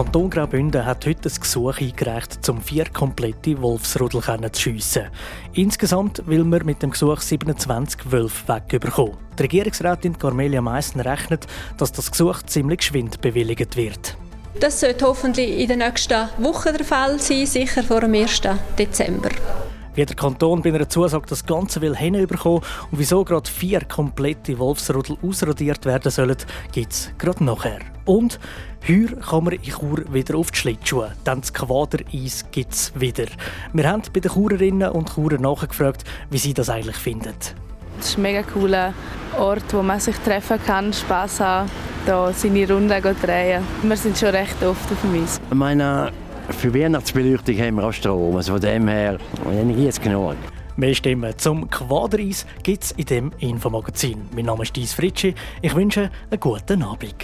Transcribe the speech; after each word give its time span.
Kanton 0.00 0.30
Graubünden 0.30 0.86
hat 0.86 1.04
heute 1.04 1.28
ein 1.28 1.40
Gesuch 1.42 1.76
eingereicht, 1.78 2.48
um 2.48 2.62
vier 2.62 2.86
komplette 2.86 3.60
Wolfsrudel 3.60 4.22
zu 4.50 4.62
schiessen. 4.62 5.08
Insgesamt 5.52 6.26
will 6.26 6.42
man 6.42 6.64
mit 6.64 6.82
dem 6.82 6.92
Gesuch 6.92 7.20
27 7.20 8.10
Wölfe 8.10 8.48
wegbekommen. 8.48 9.18
Die 9.38 9.42
Regierungsrätin 9.42 10.18
Carmelia 10.18 10.62
Meissen 10.62 11.02
rechnet, 11.02 11.46
dass 11.76 11.92
das 11.92 12.10
Gesuch 12.10 12.40
ziemlich 12.44 12.78
geschwind 12.78 13.20
bewilligt 13.20 13.76
wird. 13.76 14.16
Das 14.58 14.80
sollte 14.80 15.04
hoffentlich 15.04 15.58
in 15.58 15.68
den 15.68 15.80
nächsten 15.80 16.30
Wochen 16.38 16.72
der 16.72 16.86
Fall 16.86 17.18
sein, 17.18 17.44
sicher 17.44 17.82
vor 17.82 18.00
dem 18.00 18.14
1. 18.14 18.40
Dezember. 18.78 19.28
Wie 20.00 20.06
der 20.06 20.16
Kanton 20.16 20.62
bei 20.62 20.70
einer 20.70 20.88
Zusage 20.88 21.26
das 21.28 21.44
Ganze 21.44 21.82
will 21.82 21.94
hinüberkommen 21.94 22.60
und 22.90 22.98
wieso 22.98 23.22
gerade 23.22 23.50
vier 23.50 23.80
komplette 23.84 24.58
Wolfsrudel 24.58 25.18
ausradiert 25.22 25.84
werden 25.84 26.10
sollen, 26.10 26.38
gibt 26.72 26.92
es 26.92 27.12
gerade 27.18 27.44
nachher. 27.44 27.80
Und 28.06 28.40
Heuer 28.88 29.14
kann 29.20 29.44
man 29.44 29.52
in 29.52 29.62
Chur 29.62 30.02
wieder 30.10 30.38
auf 30.38 30.52
die 30.52 30.58
Schlittschuhe, 30.58 31.12
denn 31.26 31.42
das 31.42 31.52
Quadereis 31.52 32.46
gibt 32.50 32.72
es 32.72 32.98
wieder. 32.98 33.26
Wir 33.74 33.90
haben 33.90 34.02
bei 34.10 34.20
den 34.20 34.30
Churerinnen 34.30 34.90
und 34.90 35.12
Churern 35.12 35.42
nachgefragt, 35.42 36.04
wie 36.30 36.38
sie 36.38 36.54
das 36.54 36.70
eigentlich 36.70 36.96
finden. 36.96 37.34
Es 38.00 38.08
ist 38.08 38.16
ein 38.16 38.22
mega 38.22 38.42
cooler 38.42 38.94
Ort, 39.38 39.70
wo 39.74 39.82
man 39.82 40.00
sich 40.00 40.16
treffen 40.24 40.58
kann, 40.64 40.94
Spass 40.94 41.40
haben, 41.40 41.70
da 42.06 42.32
seine 42.32 42.66
Runden 42.66 43.02
drehen. 43.20 43.62
Wir 43.82 43.96
sind 43.98 44.16
schon 44.16 44.30
recht 44.30 44.62
oft 44.62 44.90
auf 44.90 45.00
dem 45.02 45.22
Eis. 45.22 45.38
Meine, 45.52 46.10
für 46.52 46.74
Weihnachtsbeleuchtung 46.74 47.58
haben 47.58 47.76
wir 47.76 47.84
auch 47.84 47.92
Strom. 47.92 48.36
Also 48.36 48.52
von 48.52 48.60
dem 48.60 48.88
her, 48.88 49.18
Energie 49.50 49.88
ist 49.88 50.02
genug. 50.02 50.36
Mehr 50.76 50.94
Stimmen 50.94 51.36
zum 51.36 51.68
Quadereis 51.68 52.46
gibt 52.62 52.84
es 52.84 52.92
in 52.92 53.04
diesem 53.04 53.32
Infomagazin. 53.38 54.28
Mein 54.34 54.46
Name 54.46 54.62
ist 54.62 54.74
Dies 54.74 54.94
Fritschi. 54.94 55.34
Ich 55.60 55.74
wünsche 55.74 56.10
einen 56.30 56.40
guten 56.40 56.82
Abend. 56.82 57.14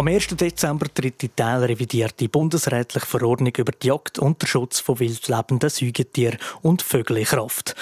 Am 0.00 0.08
1. 0.08 0.28
Dezember 0.28 0.86
tritt 0.92 1.20
die 1.20 1.28
teilrevidierte 1.28 2.28
bundesrätliche 2.30 3.04
Verordnung 3.04 3.52
über 3.58 3.72
die 3.72 3.88
Jagd 3.88 4.18
und 4.18 4.40
den 4.40 4.46
Schutz 4.46 4.80
von 4.80 4.98
wildlebenden 4.98 5.68
Säugetieren 5.68 6.38
und 6.62 6.80
Vögeln 6.80 7.20
in 7.20 7.26
Kraft. 7.26 7.76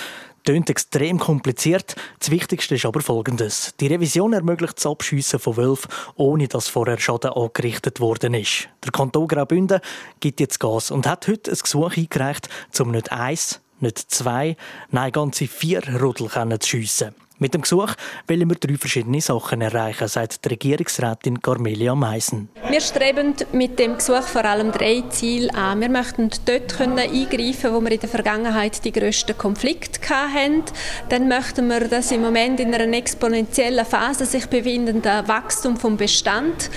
Tönt 0.44 0.70
extrem 0.70 1.18
kompliziert. 1.18 1.94
Das 2.18 2.30
Wichtigste 2.30 2.74
ist 2.74 2.86
aber 2.86 3.00
Folgendes. 3.00 3.74
Die 3.80 3.86
Revision 3.86 4.32
ermöglicht 4.32 4.78
das 4.78 4.86
Abschiessen 4.86 5.38
von 5.38 5.56
Wölfen, 5.56 5.90
ohne 6.16 6.48
dass 6.48 6.68
vorher 6.68 6.98
Schaden 6.98 7.32
angerichtet 7.32 8.00
worden 8.00 8.34
ist. 8.34 8.68
Der 8.84 8.92
Kanton 8.92 9.28
Graubünden 9.28 9.80
gibt 10.20 10.40
jetzt 10.40 10.60
Gas 10.60 10.90
und 10.90 11.06
hat 11.06 11.28
heute 11.28 11.50
ein 11.50 11.58
Gesuch 11.58 11.96
eingereicht, 11.96 12.48
um 12.78 12.90
nicht 12.90 13.12
eins, 13.12 13.60
nicht 13.80 13.98
zwei, 13.98 14.56
nein, 14.90 15.12
ganze 15.12 15.46
vier 15.46 15.82
Rudel 16.00 16.28
zu 16.28 16.68
schiessen. 16.68 17.14
Mit 17.40 17.54
dem 17.54 17.62
Gesuch 17.62 17.94
wollen 18.26 18.48
wir 18.48 18.56
drei 18.56 18.76
verschiedene 18.76 19.20
Sachen 19.20 19.60
erreichen, 19.60 20.08
sagt 20.08 20.44
die 20.44 20.48
Regierungsrätin 20.48 21.40
Carmelia 21.40 21.94
Meissen. 21.94 22.48
Wir 22.68 22.80
streben 22.80 23.32
mit 23.52 23.78
dem 23.78 23.94
Gesuch 23.94 24.22
vor 24.22 24.44
allem 24.44 24.72
drei 24.72 25.04
Ziele 25.10 25.54
an. 25.54 25.80
Wir 25.80 25.88
möchten 25.88 26.30
dort 26.46 26.76
können 26.76 26.98
eingreifen, 26.98 27.72
wo 27.72 27.80
wir 27.80 27.92
in 27.92 28.00
der 28.00 28.08
Vergangenheit 28.08 28.84
die 28.84 28.90
grössten 28.90 29.38
Konflikte 29.38 30.00
hatten. 30.08 30.64
Dann 31.10 31.28
möchten 31.28 31.68
wir 31.68 31.86
das 31.86 32.10
im 32.10 32.22
Moment 32.22 32.58
in 32.58 32.74
einer 32.74 32.92
exponentiellen 32.92 33.86
Phase 33.86 34.26
sich 34.26 34.46
befindende 34.46 35.22
Wachstum 35.26 35.76
vom 35.76 35.96
Bestand 35.96 36.70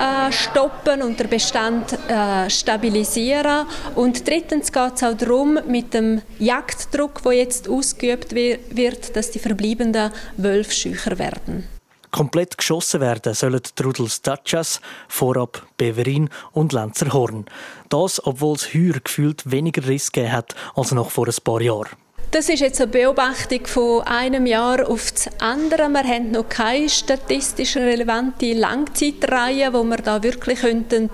äh, 0.00 0.32
stoppen 0.32 1.02
und 1.02 1.20
den 1.20 1.28
Bestand 1.28 1.96
äh, 2.08 2.50
stabilisieren. 2.50 3.64
Und 3.94 4.26
drittens 4.26 4.72
geht 4.72 4.94
es 4.96 5.04
auch 5.04 5.16
darum, 5.16 5.60
mit 5.68 5.94
dem 5.94 6.20
Jagddruck, 6.40 7.22
der 7.22 7.32
jetzt 7.32 7.68
ausgeübt 7.68 8.34
wird, 8.34 9.14
dass 9.14 9.30
die 9.30 9.38
verbleibenden 9.38 9.99
Kinder 10.00 10.12
Wölfe 10.36 10.72
schücher 10.72 11.18
werden. 11.18 11.68
Komplett 12.10 12.58
geschossen 12.58 13.00
werden 13.00 13.34
sollen 13.34 13.60
Trudels 13.76 14.22
Tatschas, 14.22 14.80
Vorab 15.08 15.66
Beverin 15.76 16.28
und 16.52 16.72
Lenzerhorn. 16.72 17.44
Das, 17.88 18.24
obwohl 18.24 18.56
es 18.56 18.74
heuer 18.74 18.98
gefühlt 19.04 19.48
weniger 19.50 19.86
Riss 19.86 20.10
gegeben 20.10 20.32
hat 20.32 20.54
als 20.74 20.92
noch 20.92 21.10
vor 21.10 21.28
ein 21.28 21.34
paar 21.44 21.60
Jahren. 21.60 21.90
Das 22.32 22.48
ist 22.48 22.60
jetzt 22.60 22.80
eine 22.80 22.92
Beobachtung 22.92 23.66
von 23.66 24.02
einem 24.02 24.46
Jahr 24.46 24.88
auf 24.88 25.10
das 25.10 25.28
andere. 25.40 25.88
Wir 25.88 26.04
haben 26.04 26.30
noch 26.30 26.48
keine 26.48 26.88
statistisch 26.88 27.76
relevante 27.76 28.52
Langzeitreihe, 28.52 29.72
wo 29.72 29.82
wir 29.82 29.96
da 29.96 30.22
wirklich 30.22 30.60
könnten 30.60 31.10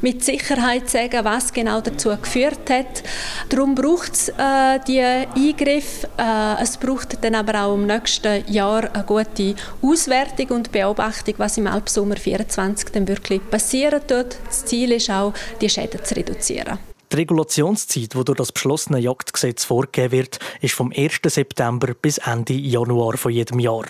mit 0.00 0.24
Sicherheit 0.24 0.88
sagen, 0.88 1.24
was 1.24 1.52
genau 1.52 1.80
dazu 1.80 2.10
geführt 2.10 2.70
hat. 2.70 3.02
Darum 3.48 3.74
braucht 3.74 4.12
es 4.12 4.28
äh, 4.28 4.78
die 4.86 5.00
Eingriffe. 5.00 6.08
Äh, 6.16 6.62
es 6.62 6.76
braucht 6.76 7.18
dann 7.24 7.34
aber 7.34 7.64
auch 7.64 7.74
im 7.74 7.88
nächsten 7.88 8.44
Jahr 8.46 8.94
eine 8.94 9.02
gute 9.02 9.56
Auswertung 9.82 10.56
und 10.56 10.70
Beobachtung, 10.70 11.34
was 11.38 11.58
im 11.58 11.66
Alpsommer 11.66 12.14
24 12.14 12.90
dann 12.92 13.08
wirklich 13.08 13.40
passieren 13.50 14.02
wird. 14.06 14.36
Das 14.46 14.66
Ziel 14.66 14.92
ist 14.92 15.10
auch, 15.10 15.34
die 15.60 15.68
Schäden 15.68 16.04
zu 16.04 16.14
reduzieren. 16.14 16.78
Die 17.12 17.16
Regulationszeit, 17.16 18.14
die 18.14 18.24
durch 18.24 18.36
das 18.36 18.52
beschlossene 18.52 19.00
Jagdgesetz 19.00 19.64
vorgegeben 19.64 20.12
wird, 20.12 20.38
ist 20.60 20.74
vom 20.74 20.92
1. 20.96 21.20
September 21.24 21.92
bis 22.00 22.18
Ende 22.18 22.52
Januar 22.52 23.16
von 23.16 23.32
jedem 23.32 23.58
Jahr. 23.58 23.84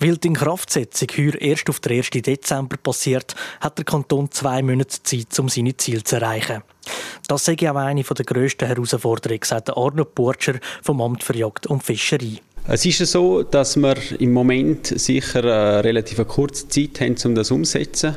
Weil 0.00 0.16
die 0.16 0.28
Inkraftsetzung 0.28 1.08
heuer 1.16 1.40
erst 1.40 1.70
auf 1.70 1.78
den 1.78 1.98
1. 1.98 2.10
Dezember 2.10 2.76
passiert, 2.76 3.36
hat 3.60 3.78
der 3.78 3.84
Kanton 3.84 4.32
zwei 4.32 4.62
Monate 4.62 5.00
Zeit, 5.00 5.38
um 5.38 5.48
seine 5.48 5.76
Ziele 5.76 6.02
zu 6.02 6.16
erreichen. 6.16 6.64
Das 7.28 7.44
sei 7.44 7.56
auch 7.70 7.76
eine 7.76 8.02
der 8.02 8.24
grössten 8.24 8.66
Herausforderungen, 8.66 9.44
sagt 9.44 9.70
Arnold 9.70 10.16
Burtscher 10.16 10.54
vom 10.82 11.00
Amt 11.00 11.22
für 11.22 11.36
Jagd 11.36 11.68
und 11.68 11.84
Fischerei. 11.84 12.40
Es 12.68 12.84
ist 12.84 12.98
so, 13.06 13.44
dass 13.44 13.76
wir 13.76 13.94
im 14.18 14.32
Moment 14.32 14.86
sicher 14.86 15.44
eine 15.44 15.84
relativ 15.84 16.26
kurze 16.26 16.66
Zeit 16.66 17.00
haben, 17.00 17.14
um 17.24 17.36
das 17.36 17.52
umzusetzen. 17.52 18.16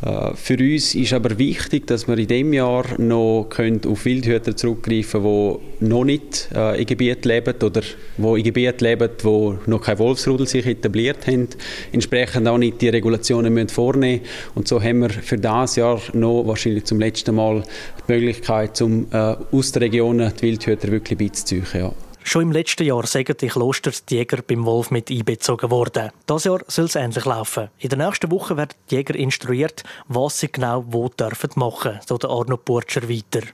Äh, 0.00 0.34
für 0.34 0.56
uns 0.56 0.94
ist 0.94 1.12
aber 1.12 1.38
wichtig, 1.38 1.86
dass 1.88 2.08
wir 2.08 2.16
in 2.16 2.26
diesem 2.26 2.54
Jahr 2.54 2.86
noch 2.96 3.48
auf 3.50 4.04
Wildhüter 4.06 4.56
zurückgreifen 4.56 5.22
können, 5.22 5.58
die 5.78 5.84
noch 5.84 6.04
nicht 6.04 6.48
äh, 6.54 6.80
in 6.80 6.86
Gebieten 6.86 7.28
leben 7.28 7.54
oder 7.62 7.82
wo 8.16 8.34
in 8.34 8.44
Gebieten 8.44 8.82
leben, 8.82 9.10
wo 9.24 9.58
noch 9.66 9.82
kein 9.82 9.98
Wolfsrudel 9.98 10.46
sich 10.46 10.64
etabliert 10.64 11.26
haben. 11.26 11.48
Entsprechend 11.92 12.48
auch 12.48 12.56
nicht 12.56 12.80
die 12.80 12.88
Regulationen 12.88 13.52
müssen 13.52 13.68
vornehmen 13.68 14.22
Und 14.54 14.68
so 14.68 14.82
haben 14.82 15.00
wir 15.00 15.10
für 15.10 15.36
dieses 15.36 15.76
Jahr 15.76 16.00
noch 16.14 16.46
wahrscheinlich 16.46 16.84
zum 16.84 16.98
letzten 16.98 17.34
Mal 17.34 17.62
die 18.08 18.12
Möglichkeit, 18.12 18.80
um 18.80 19.06
äh, 19.12 19.36
aus 19.52 19.72
den 19.72 19.82
Regionen 19.82 20.32
die 20.40 20.42
Wildhüter 20.44 20.90
wirklich 20.90 21.18
beizuziehen. 21.18 21.66
Ja. 21.74 21.92
Schon 22.24 22.42
im 22.42 22.52
letzten 22.52 22.84
Jahr 22.84 23.06
sind 23.06 23.40
die 23.40 23.48
Klosterjäger 23.48 24.42
beim 24.42 24.64
Wolf 24.64 24.90
mit 24.90 25.10
einbezogen 25.10 25.70
worden. 25.70 26.10
Das 26.26 26.44
Jahr 26.44 26.60
soll 26.68 26.84
es 26.84 26.94
ähnlich 26.94 27.24
laufen. 27.24 27.68
In 27.78 27.88
der 27.88 27.98
nächsten 27.98 28.30
Woche 28.30 28.56
werden 28.56 28.74
die 28.90 28.94
Jäger 28.94 29.14
instruiert, 29.16 29.82
was 30.06 30.38
sie 30.38 30.50
genau 30.50 30.84
wo 30.86 31.08
dürfen 31.08 31.50
machen, 31.56 31.98
so 32.06 32.18
der 32.18 32.30
Arno 32.30 32.56
Burtscher 32.56 33.08
weiter. 33.08 33.46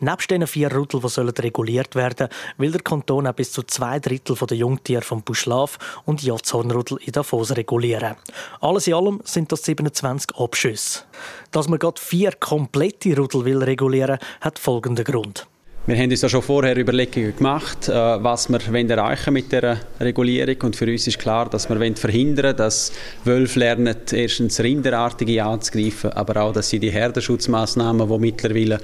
Nebst 0.00 0.30
den 0.30 0.46
vier 0.46 0.74
Rudel, 0.74 1.00
die 1.00 1.08
sollen 1.08 1.28
reguliert 1.30 1.94
werden, 1.94 2.28
will 2.56 2.72
der 2.72 2.82
Kanton 2.82 3.26
auch 3.26 3.32
bis 3.32 3.52
zu 3.52 3.62
zwei 3.62 4.00
Drittel 4.00 4.36
der 4.36 4.56
Jungtiere 4.56 5.02
vom 5.02 5.22
Buschlaf 5.22 5.78
und 6.04 6.22
Jatzhornrudel 6.22 6.98
in 7.04 7.12
Davos 7.12 7.56
regulieren. 7.56 8.16
Alles 8.60 8.88
in 8.88 8.94
allem 8.94 9.20
sind 9.24 9.52
das 9.52 9.62
27 9.62 10.36
Abschüsse. 10.36 11.04
Dass 11.52 11.68
man 11.68 11.78
gerade 11.78 12.00
vier 12.00 12.32
komplette 12.32 13.16
Rudel 13.16 13.44
will 13.44 13.62
regulieren, 13.62 14.18
hat 14.40 14.58
folgenden 14.58 15.04
Grund. 15.04 15.46
Wir 15.86 15.96
haben 15.96 16.10
uns 16.10 16.20
ja 16.20 16.28
schon 16.28 16.42
vorher 16.42 16.76
Überlegungen 16.76 17.34
gemacht, 17.34 17.88
äh, 17.88 17.92
was 17.92 18.50
wir 18.50 18.60
erreichen 18.90 19.32
mit 19.32 19.50
der 19.52 19.80
Regulierung 19.98 20.56
und 20.64 20.76
für 20.76 20.84
uns 20.84 21.06
ist 21.06 21.18
klar, 21.18 21.48
dass 21.48 21.70
wir 21.70 21.96
verhindern 21.96 22.44
wollen, 22.44 22.56
dass 22.58 22.92
Wölfe 23.24 23.58
lernen, 23.58 23.96
erstens 24.12 24.60
Rinderartige 24.60 25.42
anzugreifen, 25.42 26.12
aber 26.12 26.42
auch, 26.42 26.52
dass 26.52 26.68
sie 26.68 26.78
die 26.78 26.90
Herdenschutzmaßnahmen, 26.90 28.06
die 28.06 28.18
mittlerweile 28.18 28.80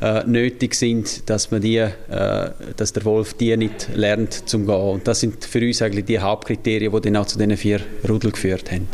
äh, 0.00 0.24
nötig 0.26 0.74
sind, 0.74 1.30
dass 1.30 1.52
man 1.52 1.60
die, 1.60 1.76
äh, 1.76 1.90
dass 2.76 2.92
der 2.92 3.04
Wolf 3.04 3.34
die 3.34 3.56
nicht 3.56 3.90
lernt 3.94 4.48
zum 4.48 4.66
gehen. 4.66 4.74
Und 4.74 5.06
das 5.06 5.20
sind 5.20 5.44
für 5.44 5.60
uns 5.60 5.80
eigentlich 5.80 6.06
die 6.06 6.18
Hauptkriterien, 6.18 6.92
die 6.92 7.00
dann 7.02 7.16
auch 7.16 7.26
zu 7.26 7.38
diesen 7.38 7.56
vier 7.56 7.80
Rudel 8.08 8.32
geführt 8.32 8.72
haben. 8.72 8.88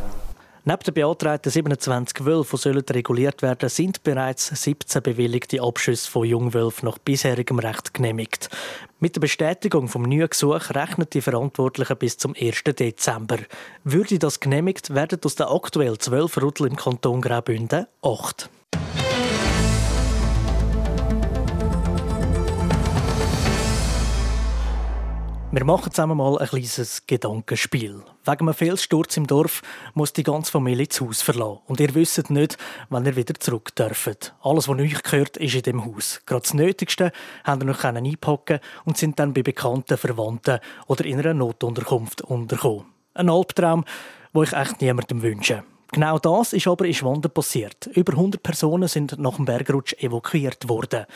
Neben 0.66 0.82
den 0.82 0.94
beantragten 0.94 1.52
27 1.52 2.24
Wölfen, 2.24 2.56
die 2.56 2.62
sollen 2.62 2.84
reguliert 2.88 3.42
werden, 3.42 3.68
sind 3.68 4.02
bereits 4.02 4.46
17 4.46 5.02
bewilligte 5.02 5.60
Abschüsse 5.60 6.10
von 6.10 6.24
Jungwölfen 6.24 6.88
nach 6.88 6.96
bisherigem 6.96 7.58
Recht 7.58 7.92
genehmigt. 7.92 8.48
Mit 8.98 9.14
der 9.14 9.20
Bestätigung 9.20 9.88
vom 9.88 10.04
neuen 10.04 10.30
Gesuch 10.30 10.70
rechnen 10.70 11.06
die 11.12 11.20
Verantwortlichen 11.20 11.98
bis 11.98 12.16
zum 12.16 12.34
1. 12.34 12.64
Dezember. 12.64 13.40
Würde 13.84 14.18
das 14.18 14.40
genehmigt, 14.40 14.94
werden 14.94 15.20
aus 15.22 15.34
den 15.34 15.48
aktuell 15.48 15.98
12 15.98 16.40
Rudel 16.40 16.68
im 16.68 16.76
Kanton 16.76 17.20
Graubünden 17.20 17.86
8. 18.00 18.48
Wir 25.54 25.64
machen 25.64 25.92
zusammen 25.92 26.16
mal 26.16 26.36
ein 26.38 26.48
kleines 26.48 27.06
Gedankenspiel. 27.06 28.02
Wegen 28.24 28.40
einem 28.40 28.54
Felssturz 28.54 29.16
im 29.16 29.28
Dorf 29.28 29.62
muss 29.94 30.12
die 30.12 30.24
ganze 30.24 30.50
Familie 30.50 30.88
das 30.88 31.00
Haus 31.00 31.22
verlassen. 31.22 31.60
Und 31.66 31.78
ihr 31.78 31.94
wisst 31.94 32.28
nicht, 32.28 32.58
wann 32.88 33.06
ihr 33.06 33.14
wieder 33.14 33.34
zurück 33.34 33.72
dürft. 33.76 34.34
Alles, 34.42 34.66
was 34.66 34.80
euch 34.80 35.00
gehört, 35.04 35.36
ist 35.36 35.54
in 35.54 35.62
dem 35.62 35.84
Haus. 35.84 36.20
Gerade 36.26 36.42
das 36.42 36.54
Nötigste 36.54 37.12
habt 37.44 37.62
ihr 37.62 37.66
noch 37.66 37.84
einpacken 37.84 38.58
und 38.84 38.98
sind 38.98 39.20
dann 39.20 39.32
bei 39.32 39.44
bekannten 39.44 39.96
Verwandten 39.96 40.58
oder 40.88 41.04
in 41.04 41.20
einer 41.20 41.34
Notunterkunft 41.34 42.22
untergekommen. 42.22 42.86
Ein 43.14 43.30
Albtraum, 43.30 43.84
wo 44.32 44.42
ich 44.42 44.52
echt 44.52 44.80
niemandem 44.80 45.22
wünsche. 45.22 45.62
Genau 45.92 46.18
das 46.18 46.52
ist 46.52 46.66
aber 46.66 46.86
in 46.86 46.94
Schwanden 46.94 47.30
passiert. 47.30 47.86
Über 47.94 48.14
100 48.14 48.42
Personen 48.42 48.88
sind 48.88 49.16
nach 49.20 49.36
dem 49.36 49.44
Bergrutsch 49.44 49.94
evakuiert 50.02 50.68
worden. 50.68 51.06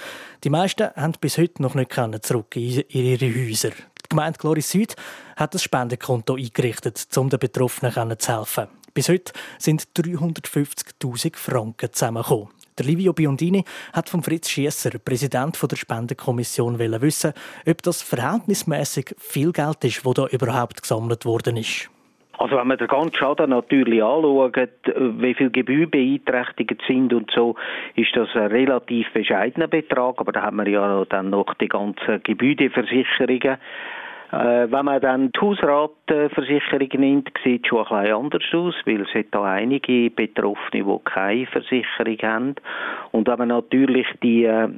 Die 0.44 0.50
meisten 0.50 0.90
haben 0.94 1.14
bis 1.20 1.38
heute 1.38 1.60
noch 1.60 1.74
nicht 1.74 1.92
zurück 2.22 2.54
in 2.54 2.84
ihre 2.88 3.34
Häuser. 3.34 3.72
Die 4.10 4.16
Gemeinde 4.16 4.38
Gloris 4.38 4.70
Süd 4.70 4.96
hat 5.36 5.52
das 5.52 5.62
Spendenkonto 5.62 6.36
eingerichtet, 6.36 7.06
um 7.18 7.28
den 7.28 7.38
Betroffenen 7.38 8.18
zu 8.18 8.38
helfen. 8.38 8.68
Bis 8.94 9.10
heute 9.10 9.34
sind 9.58 9.82
350.000 9.82 11.36
Franken 11.36 11.92
zusammengekommen. 11.92 12.48
Der 12.78 12.86
Livio 12.86 13.12
Biondini 13.12 13.64
hat 13.92 14.08
von 14.08 14.22
Fritz 14.22 14.48
Schiesser, 14.48 14.98
Präsident 14.98 15.58
der 15.60 15.76
Spendenkommission, 15.76 16.78
wissen, 16.78 17.34
ob 17.68 17.82
das 17.82 18.00
verhältnismäßig 18.00 19.14
viel 19.18 19.52
Geld 19.52 19.84
ist, 19.84 20.06
das 20.06 20.14
da 20.14 20.26
überhaupt 20.28 20.80
gesammelt 20.80 21.26
worden 21.26 21.58
ist. 21.58 21.90
Also 22.38 22.56
wenn 22.56 22.68
man 22.68 22.78
den 22.78 22.86
ganzen 22.86 23.14
Schaden 23.14 23.50
natürlich 23.50 24.02
anschaut, 24.02 24.70
wie 24.86 25.34
viele 25.34 25.50
Gebühren 25.50 25.90
beeinträchtigt 25.90 26.80
sind 26.86 27.12
und 27.12 27.30
so, 27.34 27.56
ist 27.96 28.14
das 28.14 28.28
ein 28.34 28.46
relativ 28.46 29.12
bescheidener 29.12 29.66
Betrag, 29.66 30.20
aber 30.20 30.32
da 30.32 30.42
haben 30.42 30.56
wir 30.56 30.68
ja 30.68 31.04
dann 31.06 31.30
noch 31.30 31.52
die 31.54 31.66
ganzen 31.66 32.22
Gebäudeversicherungen 32.22 33.58
äh, 34.30 34.70
wenn 34.70 34.84
man 34.84 35.00
dann 35.00 35.32
die 35.32 35.40
Hausratversicherung 35.40 36.88
nimmt, 36.98 37.30
sieht 37.42 37.64
es 37.64 37.68
schon 37.68 37.86
ein 37.86 38.02
bisschen 38.02 38.14
anders 38.14 38.42
aus, 38.52 38.74
weil 38.84 39.00
es 39.00 39.14
hat 39.14 39.26
da 39.30 39.44
einige 39.44 40.10
Betroffene, 40.10 40.84
die 40.84 41.04
keine 41.04 41.46
Versicherung 41.46 42.18
haben. 42.22 42.54
Und 43.12 43.26
wenn 43.26 43.38
man 43.38 43.48
natürlich 43.48 44.06
die, 44.22 44.44
äh, 44.44 44.68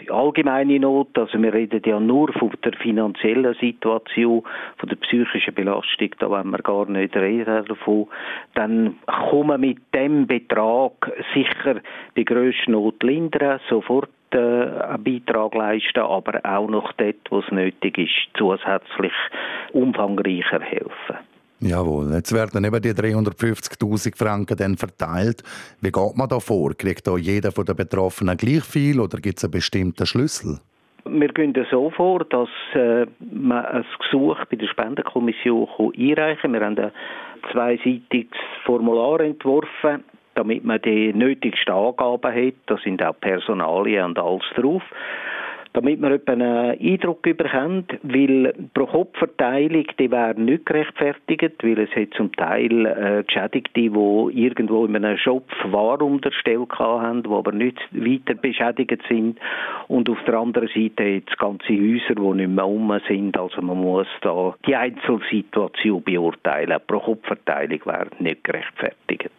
die 0.00 0.10
allgemeine 0.10 0.80
Not, 0.80 1.16
also 1.16 1.40
wir 1.40 1.54
reden 1.54 1.82
ja 1.86 2.00
nur 2.00 2.32
von 2.32 2.50
der 2.64 2.72
finanziellen 2.72 3.54
Situation, 3.60 4.42
von 4.78 4.88
der 4.88 4.96
psychischen 4.96 5.54
Belastung, 5.54 6.10
da 6.18 6.28
wollen 6.28 6.50
wir 6.50 6.58
gar 6.58 6.86
nicht 6.86 7.14
reden 7.16 7.64
davon, 7.64 8.08
dann 8.54 8.96
man 9.46 9.60
mit 9.60 9.78
dem 9.94 10.26
Betrag 10.26 11.12
sicher 11.32 11.80
die 12.16 12.24
grösste 12.24 12.72
Not 12.72 13.02
lindern, 13.04 13.60
sofort 13.68 14.10
einen 14.34 15.04
Beitrag 15.04 15.54
leisten, 15.54 16.00
aber 16.00 16.40
auch 16.44 16.68
noch 16.68 16.92
dort, 16.94 17.16
wo 17.30 17.40
es 17.40 17.50
nötig 17.50 17.98
ist, 17.98 18.28
zusätzlich 18.36 19.12
umfangreicher 19.72 20.60
helfen. 20.60 21.16
Jawohl, 21.60 22.12
jetzt 22.12 22.34
werden 22.34 22.64
eben 22.64 22.82
die 22.82 22.90
350.000 22.90 24.16
Franken 24.16 24.56
dann 24.58 24.76
verteilt. 24.76 25.42
Wie 25.80 25.90
geht 25.90 26.16
man 26.16 26.28
da 26.28 26.38
vor? 26.38 26.74
Kriegt 26.74 27.06
da 27.06 27.16
jeder 27.16 27.50
von 27.50 27.64
den 27.64 27.76
Betroffenen 27.76 28.36
gleich 28.36 28.64
viel 28.64 29.00
oder 29.00 29.18
gibt 29.18 29.38
es 29.38 29.44
einen 29.44 29.52
bestimmten 29.52 30.04
Schlüssel? 30.04 30.60
Wir 31.08 31.28
gehen 31.28 31.54
so 31.70 31.90
vor, 31.90 32.24
dass 32.24 32.48
äh, 32.74 33.06
man 33.20 33.64
ein 33.64 33.86
Gesuch 34.00 34.44
bei 34.50 34.56
der 34.56 34.66
Spendenkommission 34.66 35.68
einreichen 35.96 36.42
kann. 36.42 36.52
Wir 36.52 36.60
haben 36.60 36.78
ein 36.78 36.92
zweiseitiges 37.52 38.36
Formular 38.64 39.20
entworfen 39.20 40.04
damit 40.36 40.64
man 40.64 40.80
die 40.82 41.12
nötigsten 41.12 41.74
Angaben 41.74 42.32
hat. 42.32 42.54
Da 42.66 42.76
sind 42.78 43.02
auch 43.02 43.18
Personalien 43.18 44.04
und 44.04 44.18
alles 44.18 44.44
drauf. 44.54 44.82
Damit 45.72 46.00
man 46.00 46.18
einen 46.24 46.80
Eindruck 46.80 47.20
bekommt, 47.20 47.98
weil 48.02 48.54
pro 48.72 48.86
Kopfverteilung, 48.86 49.84
die 49.98 50.10
wäre 50.10 50.40
nicht 50.40 50.64
gerechtfertigt, 50.64 51.62
weil 51.62 51.78
es 51.80 51.90
hat 51.90 52.14
zum 52.16 52.32
Teil 52.32 52.86
äh, 52.86 53.22
Geschädigte, 53.24 53.72
die 53.74 53.90
irgendwo 53.90 54.86
in 54.86 54.96
einem 54.96 55.18
Shop 55.18 55.44
Ware 55.70 56.02
unterstellt 56.02 56.70
haben, 56.78 57.24
die 57.24 57.28
aber 57.28 57.52
nicht 57.52 57.78
weiter 57.92 58.40
beschädigt 58.40 59.02
sind. 59.06 59.38
Und 59.88 60.08
auf 60.08 60.22
der 60.26 60.38
anderen 60.38 60.68
Seite 60.68 61.22
es 61.26 61.36
ganze 61.36 61.68
Häuser, 61.68 62.14
die 62.14 62.36
nicht 62.36 62.48
mehr 62.48 62.66
um 62.66 62.98
sind. 63.06 63.36
Also 63.36 63.60
man 63.60 63.78
muss 63.78 64.08
da 64.22 64.54
die 64.66 64.76
Einzelsituation 64.76 66.02
beurteilen. 66.02 66.80
Pro 66.86 67.00
Kopfverteilung 67.00 67.80
wäre 67.84 68.08
nicht 68.18 68.44
gerechtfertigt. 68.44 69.30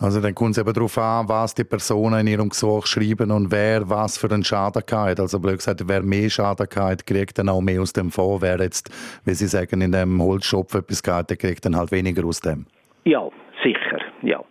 Also 0.00 0.18
dann 0.22 0.34
kommt 0.34 0.52
es 0.52 0.58
eben 0.58 0.72
darauf 0.72 0.96
an, 0.96 1.28
was 1.28 1.54
die 1.54 1.64
Personen 1.64 2.20
in 2.20 2.26
ihrem 2.26 2.48
Gesuch 2.48 2.86
schreiben 2.86 3.30
und 3.30 3.52
wer 3.52 3.86
was 3.90 4.16
für 4.16 4.30
einen 4.30 4.42
Schaden 4.42 4.82
hat. 4.90 5.20
Also 5.20 5.38
blöd 5.38 5.58
gesagt, 5.58 5.82
wer 5.86 6.02
mehr 6.02 6.30
Schaden 6.30 6.66
hat, 6.74 7.06
kriegt 7.06 7.36
dann 7.38 7.50
auch 7.50 7.60
mehr 7.60 7.82
aus 7.82 7.92
dem 7.92 8.10
Fonds. 8.10 8.40
Wer 8.40 8.58
jetzt, 8.60 8.90
wie 9.26 9.34
Sie 9.34 9.46
sagen, 9.46 9.82
in 9.82 9.92
dem 9.92 10.22
Holzschopf 10.22 10.74
etwas 10.74 11.02
hat, 11.06 11.28
der 11.28 11.36
kriegt 11.36 11.66
dann 11.66 11.76
halt 11.76 11.92
weniger 11.92 12.24
aus 12.24 12.40
dem. 12.40 12.64
Ja, 13.04 13.28
sicher, 13.62 14.00
ja. 14.22 14.42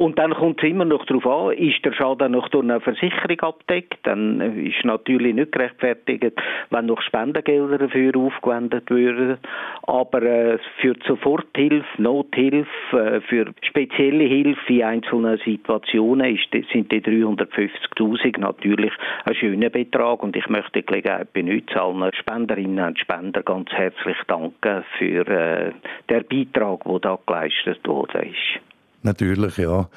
Und 0.00 0.18
dann 0.18 0.32
kommt 0.32 0.62
es 0.62 0.70
immer 0.70 0.86
noch 0.86 1.04
darauf 1.04 1.26
an, 1.26 1.58
ist 1.58 1.84
der 1.84 1.92
Schaden 1.92 2.32
noch 2.32 2.48
durch 2.48 2.64
eine 2.64 2.80
Versicherung 2.80 3.38
abdeckt, 3.40 3.98
dann 4.04 4.40
ist 4.40 4.82
natürlich 4.82 5.34
nicht 5.34 5.52
gerechtfertigt, 5.52 6.40
wenn 6.70 6.86
noch 6.86 7.02
Spendengelder 7.02 7.76
dafür 7.76 8.16
aufgewendet 8.16 8.88
würden. 8.88 9.36
Aber 9.82 10.22
äh, 10.22 10.58
für 10.80 10.94
Soforthilfe, 11.06 11.84
Nothilfe, 11.98 12.70
äh, 12.92 13.20
für 13.20 13.52
spezielle 13.60 14.24
Hilfe 14.24 14.72
in 14.72 14.84
einzelnen 14.84 15.36
Situationen 15.44 16.38
sind 16.50 16.90
die 16.90 17.02
350'000 17.02 18.40
natürlich 18.40 18.92
ein 19.26 19.34
schöner 19.34 19.68
Betrag 19.68 20.22
und 20.22 20.34
ich 20.34 20.48
möchte 20.48 20.80
die 20.80 20.86
Gelegenheit 20.86 21.30
benutzen, 21.34 21.76
allen 21.76 22.10
Spenderinnen 22.14 22.86
und 22.86 22.98
Spender 22.98 23.42
ganz 23.42 23.68
herzlich 23.72 24.16
danken 24.28 24.82
für 24.96 25.28
äh, 25.28 25.72
den 26.08 26.24
Beitrag, 26.26 26.84
der 26.84 26.98
da 27.00 27.18
geleistet 27.26 27.86
worden 27.86 28.30
ist. 28.30 28.69
Natürlich, 29.02 29.56
ja. 29.58 29.88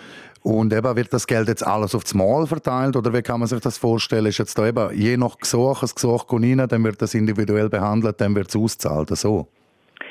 Und 0.44 0.74
eben, 0.74 0.96
wird 0.96 1.14
das 1.14 1.26
Geld 1.26 1.48
jetzt 1.48 1.66
alles 1.66 1.96
aufs 1.96 2.14
Mal 2.14 2.46
verteilt 2.48 2.98
oder 2.98 3.14
wie 3.14 3.22
kann 3.22 3.40
man 3.40 3.48
sich 3.48 3.62
das 3.62 3.78
vorstellen? 3.78 4.26
Ist 4.26 4.40
jetzt 4.40 4.58
da 4.58 4.68
eben 4.68 4.94
je 4.94 5.16
nach 5.16 5.38
Gesuch, 5.38 5.82
ein 5.84 5.90
Gesuch 5.96 6.28
kommt 6.28 6.44
rein, 6.44 6.68
dann 6.68 6.84
wird 6.84 7.02
das 7.02 7.14
individuell 7.14 7.70
behandelt, 7.70 8.20
dann 8.20 8.36
wird 8.36 8.50
es 8.50 8.56
ausgezahlt, 8.56 9.10
so? 9.10 9.48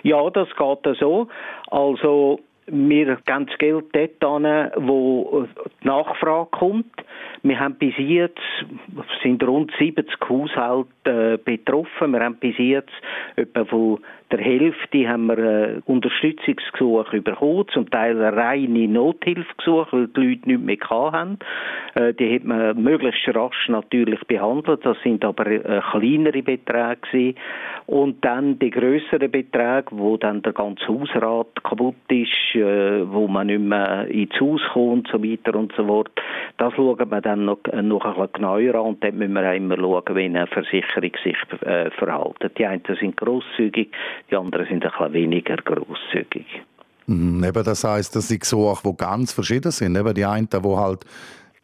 Ja, 0.03 0.31
das 0.31 0.49
geht 0.56 0.97
so. 0.99 1.29
Also 1.71 2.41
wir 2.67 3.17
geben 3.17 3.47
das 3.47 3.59
Geld 3.59 3.85
dort 3.93 4.25
an, 4.25 4.71
wo 4.77 5.47
die 5.83 5.87
Nachfrage 5.87 6.49
kommt. 6.50 6.93
Wir 7.43 7.59
haben 7.59 7.75
bis 7.75 7.94
jetzt, 7.99 8.41
sind 9.23 9.43
rund 9.43 9.71
70 9.79 10.09
Haushalte 10.29 11.02
äh, 11.05 11.37
betroffen. 11.37 12.13
Wir 12.13 12.21
haben 12.21 12.37
bis 12.37 12.57
jetzt 12.59 12.93
etwa 13.35 13.65
von 13.65 13.99
der 14.31 14.39
Hälfte 14.39 15.09
haben 15.09 15.27
wir 15.27 15.39
äh, 15.39 15.81
Unterstützungsgesuche 15.85 17.21
bekommen, 17.21 17.67
zum 17.73 17.91
Teil 17.91 18.23
reine 18.23 18.87
Nothilfegesuche, 18.89 19.89
weil 19.93 20.06
die 20.09 20.21
Leute 20.21 20.49
nicht 20.49 20.63
mehr 20.63 20.91
haben. 20.91 21.39
Äh, 21.94 22.15
die 22.15 22.37
hat 22.37 22.44
man 22.44 22.81
möglichst 22.81 23.29
rasch 23.35 23.69
natürlich 23.69 24.21
behandelt. 24.27 24.87
Das 24.87 24.97
sind 25.03 25.25
aber 25.25 25.44
kleinere 25.44 26.43
Beträge. 26.43 27.35
Und 27.87 28.25
dann 28.25 28.61
die 28.61 28.71
größeren 28.71 29.31
Beträge, 29.31 29.87
wo 29.91 30.17
dann 30.17 30.41
der 30.43 30.53
ganze 30.53 30.87
Hausrat 30.87 31.63
kaputt 31.65 31.97
ist, 32.09 32.55
wo 32.55 33.27
man 33.27 33.49
nicht 33.49 33.61
mehr 33.61 34.06
ins 34.06 34.41
Haus 34.41 34.61
kommt, 34.73 35.09
so 35.09 35.23
weiter 35.23 35.59
und 35.59 35.73
so 35.77 35.85
fort. 35.85 36.13
Das 36.59 36.73
schauen 36.75 37.11
wir 37.11 37.21
dann 37.21 37.44
noch, 37.44 37.59
noch 37.82 38.05
ein 38.05 38.15
bisschen 38.15 38.32
genauer 38.35 38.75
an 38.77 38.87
und 38.87 39.05
dann 39.05 39.19
müssen 39.19 39.35
wir 39.35 39.51
auch 39.51 39.56
immer 39.56 39.77
schauen, 39.77 40.17
wie 40.17 40.25
eine 40.25 40.47
Versicherung 40.47 40.92
sich 40.94 41.37
äh, 41.63 41.91
verhält. 41.91 42.58
Die 42.58 42.67
einen 42.67 42.82
sind 43.01 43.17
grosszügig, 43.17 43.91
die 44.31 44.37
anderen 44.37 44.67
sind 44.67 44.84
ein 44.84 44.91
bisschen 44.91 45.13
weniger 45.13 45.56
grosszügig. 45.56 46.46
Mhm, 47.06 47.43
eben 47.44 47.65
das 47.65 47.84
heißt, 47.84 48.15
das 48.15 48.29
sind 48.29 48.41
Gesuche, 48.41 48.82
die 48.84 48.96
ganz 48.96 49.32
verschieden 49.32 49.72
sind. 49.72 49.96
Eben 49.96 50.15
die 50.15 50.25
einen, 50.25 50.49
die 50.49 50.77
halt 50.77 51.05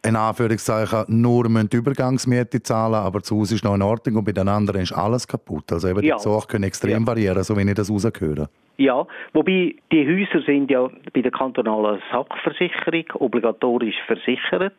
in 0.05 0.15
Anführungszeichen 0.15 1.05
nur 1.07 1.43
die 1.49 1.77
Übergangsmiete 1.77 2.63
zahlen, 2.63 2.95
aber 2.95 3.21
zu 3.21 3.37
Hause 3.37 3.55
ist 3.55 3.63
noch 3.65 3.75
in 3.75 3.81
Ordnung 3.81 4.17
und 4.17 4.25
bei 4.25 4.31
den 4.31 4.47
anderen 4.47 4.81
ist 4.81 4.93
alles 4.93 5.27
kaputt. 5.27 5.71
Also 5.71 5.89
eben 5.89 6.01
die 6.01 6.09
Gesuche 6.09 6.47
können 6.47 6.63
extrem 6.63 7.01
ja. 7.01 7.07
variieren, 7.07 7.43
so 7.43 7.57
wie 7.57 7.67
ich 7.67 7.73
das 7.73 7.91
rausgehöre. 7.91 8.49
Ja, 8.77 9.05
wobei 9.33 9.75
die 9.91 10.07
Häuser 10.07 10.41
sind 10.45 10.71
ja 10.71 10.89
bei 11.13 11.21
der 11.21 11.31
kantonalen 11.31 12.01
Sachversicherung 12.13 13.03
obligatorisch 13.15 13.97
versichert. 14.07 14.73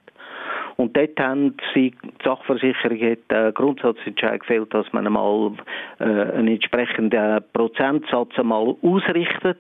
Und 0.81 0.97
dort 0.97 1.21
haben 1.21 1.57
sie, 1.75 1.91
die 1.91 2.25
Sachversicherung 2.25 2.99
hat 3.03 3.19
einen 3.29 3.53
Grundsatzentscheid 3.53 4.41
gefällt, 4.41 4.73
dass 4.73 4.91
man 4.95 5.07
einmal 5.07 5.53
äh, 5.99 6.05
einen 6.05 6.49
entsprechenden 6.49 7.45
Prozentsatz 7.53 8.31
einmal 8.39 8.75
ausrichtet 8.81 9.59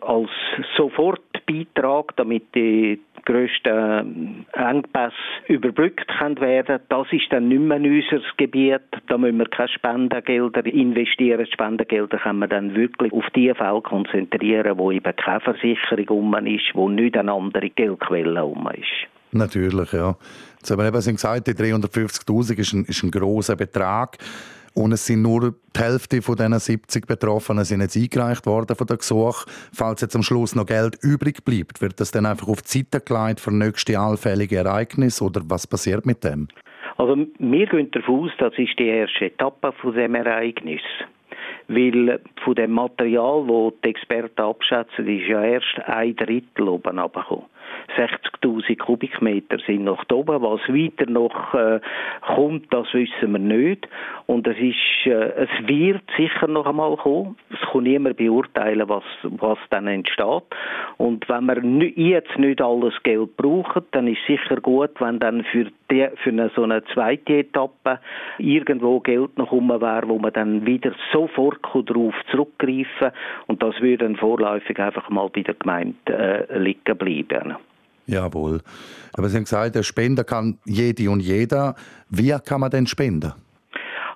als 0.00 0.30
Sofortbeitrag, 0.76 2.14
damit 2.14 2.54
die 2.54 3.00
grössten 3.24 4.46
Engpässe 4.52 5.16
überbrückt 5.48 6.06
können 6.20 6.40
werden. 6.40 6.78
Das 6.88 7.08
ist 7.10 7.32
dann 7.32 7.48
nicht 7.48 7.62
mehr 7.62 7.78
unser 7.78 8.24
Gebiet. 8.36 8.80
Da 9.08 9.18
müssen 9.18 9.38
wir 9.38 9.48
keine 9.48 9.70
Spendengelder 9.70 10.64
investieren. 10.66 11.48
Spendengelder 11.52 12.18
können 12.18 12.38
wir 12.38 12.46
dann 12.46 12.76
wirklich 12.76 13.12
auf 13.12 13.28
die 13.34 13.52
Fälle 13.54 13.80
konzentrieren, 13.80 14.78
wo 14.78 14.92
eben 14.92 15.16
keine 15.16 15.40
Versicherung 15.40 16.06
um 16.32 16.46
ist, 16.46 16.70
wo 16.74 16.88
nicht 16.88 17.16
eine 17.16 17.32
andere 17.32 17.70
Geldquelle 17.70 18.44
um 18.44 18.68
ist. 18.68 19.10
Natürlich, 19.32 19.92
ja. 19.92 20.16
Jetzt 20.60 20.70
haben 20.70 20.86
eben 20.86 20.92
gesagt, 20.92 21.46
die 21.46 21.52
350'000 21.52 22.58
ist 22.58 22.72
ein, 22.74 22.84
ist 22.84 23.02
ein 23.02 23.10
grosser 23.10 23.56
Betrag. 23.56 24.18
und 24.74 24.92
es 24.92 25.06
sind 25.06 25.22
nur 25.22 25.54
die 25.74 25.80
Hälfte 25.80 26.20
von 26.20 26.36
diesen 26.36 26.58
70 26.58 27.06
Betroffenen 27.06 27.64
sind 27.64 27.80
jetzt 27.80 27.96
eingereicht 27.96 28.46
worden 28.46 28.76
von 28.76 28.86
der 28.86 28.98
Gesuch. 28.98 29.46
Falls 29.72 30.02
jetzt 30.02 30.14
am 30.14 30.22
Schluss 30.22 30.54
noch 30.54 30.66
Geld 30.66 30.98
übrig 31.02 31.44
bleibt, 31.44 31.80
wird 31.80 31.98
das 31.98 32.10
dann 32.10 32.26
einfach 32.26 32.48
auf 32.48 32.60
die 32.62 32.78
Seite 32.78 33.00
gelegt 33.00 33.40
für 33.40 33.52
nächste 33.52 33.98
allfällige 33.98 34.56
Ereignisse 34.56 35.24
oder 35.24 35.40
was 35.46 35.66
passiert 35.66 36.04
mit 36.04 36.22
dem? 36.24 36.48
Also 36.98 37.16
wir 37.16 37.66
gehen 37.66 37.90
davon 37.92 38.24
aus, 38.24 38.30
das 38.38 38.52
ist 38.58 38.78
die 38.78 38.86
erste 38.86 39.24
Etappe 39.24 39.72
von 39.80 39.94
dem 39.94 40.14
Ereignis. 40.14 40.82
Weil 41.68 42.20
von 42.44 42.54
dem 42.54 42.72
Material, 42.72 43.46
das 43.46 43.72
die 43.82 43.88
Experten 43.88 44.40
abschätzen, 44.42 45.08
ist 45.08 45.28
ja 45.28 45.42
erst 45.42 45.78
ein 45.86 46.14
Drittel 46.16 46.68
oben 46.68 46.98
runtergekommen. 46.98 47.46
60.000 47.96 48.78
Kubikmeter 48.78 49.58
sind 49.66 49.84
noch 49.84 50.04
oben. 50.12 50.42
Was 50.42 50.60
weiter 50.68 51.10
noch 51.10 51.54
äh, 51.54 51.80
kommt, 52.34 52.72
das 52.72 52.92
wissen 52.92 53.32
wir 53.32 53.38
nicht. 53.38 53.88
Und 54.26 54.46
es 54.46 54.56
ist, 54.58 55.06
äh, 55.06 55.44
es 55.44 55.68
wird 55.68 56.02
sicher 56.16 56.46
noch 56.46 56.66
einmal 56.66 56.96
kommen. 56.96 57.36
Es 57.50 57.60
kann 57.70 57.84
niemand 57.84 58.16
beurteilen, 58.16 58.88
was, 58.88 59.04
was 59.22 59.58
dann 59.70 59.86
entsteht. 59.86 60.44
Und 60.98 61.28
wenn 61.28 61.46
wir 61.46 61.88
jetzt 61.96 62.38
nicht 62.38 62.60
alles 62.60 62.94
Geld 63.02 63.36
brauchen, 63.36 63.82
dann 63.92 64.06
ist 64.06 64.24
sicher 64.26 64.56
gut, 64.60 65.00
wenn 65.00 65.18
dann 65.18 65.44
für, 65.44 65.66
die, 65.90 66.08
für 66.22 66.30
eine, 66.30 66.50
so 66.54 66.62
eine 66.62 66.82
zweite 66.94 67.38
Etappe 67.38 67.98
irgendwo 68.38 69.00
Geld 69.00 69.36
noch 69.38 69.52
rum 69.52 69.68
wäre, 69.68 70.08
wo 70.08 70.18
man 70.18 70.32
dann 70.32 70.66
wieder 70.66 70.92
sofort 71.12 71.60
darauf 71.74 72.14
zurückgreifen. 72.30 73.10
Und 73.46 73.62
das 73.62 73.74
würde 73.80 74.04
dann 74.04 74.16
vorläufig 74.16 74.78
einfach 74.78 75.08
mal 75.10 75.28
bei 75.28 75.42
der 75.42 75.54
Gemeinde 75.54 75.96
äh, 76.06 76.58
liegen 76.58 76.96
bleiben. 76.96 77.56
Jawohl. 78.06 78.60
Aber 79.12 79.28
Sie 79.28 79.36
haben 79.36 79.44
gesagt, 79.44 79.74
der 79.74 79.82
Spender 79.82 80.24
kann 80.24 80.58
jede 80.64 81.10
und 81.10 81.20
jeder. 81.20 81.74
Wie 82.08 82.34
kann 82.44 82.60
man 82.60 82.70
denn 82.70 82.86
spenden? 82.86 83.32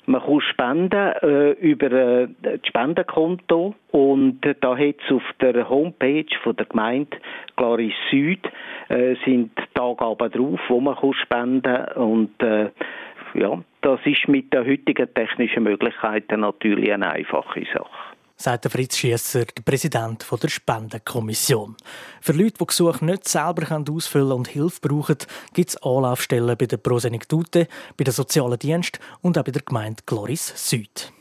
Man 0.06 0.22
kann 0.22 0.40
spenden 0.40 1.12
äh, 1.22 1.50
über 1.52 1.90
äh, 1.90 2.28
das 2.42 2.60
Spendenkonto 2.66 3.74
und 3.90 4.40
da 4.60 4.76
hat 4.76 4.96
es 5.06 5.12
auf 5.12 5.22
der 5.40 5.68
Homepage 5.68 6.26
von 6.42 6.56
der 6.56 6.66
Gemeinde 6.66 7.16
Claris 7.56 7.94
Süd 8.10 8.40
äh, 8.88 9.14
sind 9.24 9.52
die 9.56 9.80
Angaben 9.80 10.30
drauf, 10.30 10.60
wo 10.68 10.80
man 10.80 10.96
kann 10.96 11.14
spenden 11.14 11.84
und 11.94 12.42
äh, 12.42 12.70
ja, 13.34 13.62
das 13.80 14.00
ist 14.04 14.28
mit 14.28 14.52
den 14.52 14.66
heutigen 14.66 15.12
technischen 15.14 15.62
Möglichkeiten 15.62 16.40
natürlich 16.40 16.92
eine 16.92 17.10
einfache 17.10 17.64
Sache 17.72 18.13
sagt 18.36 18.70
Fritz 18.70 18.96
Schiesser, 18.96 19.44
der 19.44 19.62
Präsident 19.62 20.26
der 20.42 20.48
Spendenkommission. 20.48 21.76
Für 22.20 22.32
Leute, 22.32 22.58
die 22.58 22.66
Gesuche 22.66 23.04
nicht 23.04 23.28
selber 23.28 23.84
ausfüllen 23.90 24.32
und 24.32 24.48
Hilfe 24.48 24.80
brauchen, 24.80 25.18
gibt 25.52 25.70
es 25.70 25.82
Anlaufstellen 25.82 26.56
bei 26.56 26.66
der 26.66 26.76
Prosenektute, 26.76 27.68
bei 27.96 28.04
den 28.04 28.14
sozialen 28.14 28.58
Diensten 28.58 28.98
und 29.22 29.38
auch 29.38 29.44
bei 29.44 29.52
der 29.52 29.62
Gemeinde 29.62 30.02
Gloris 30.06 30.52
Süd. 30.56 31.12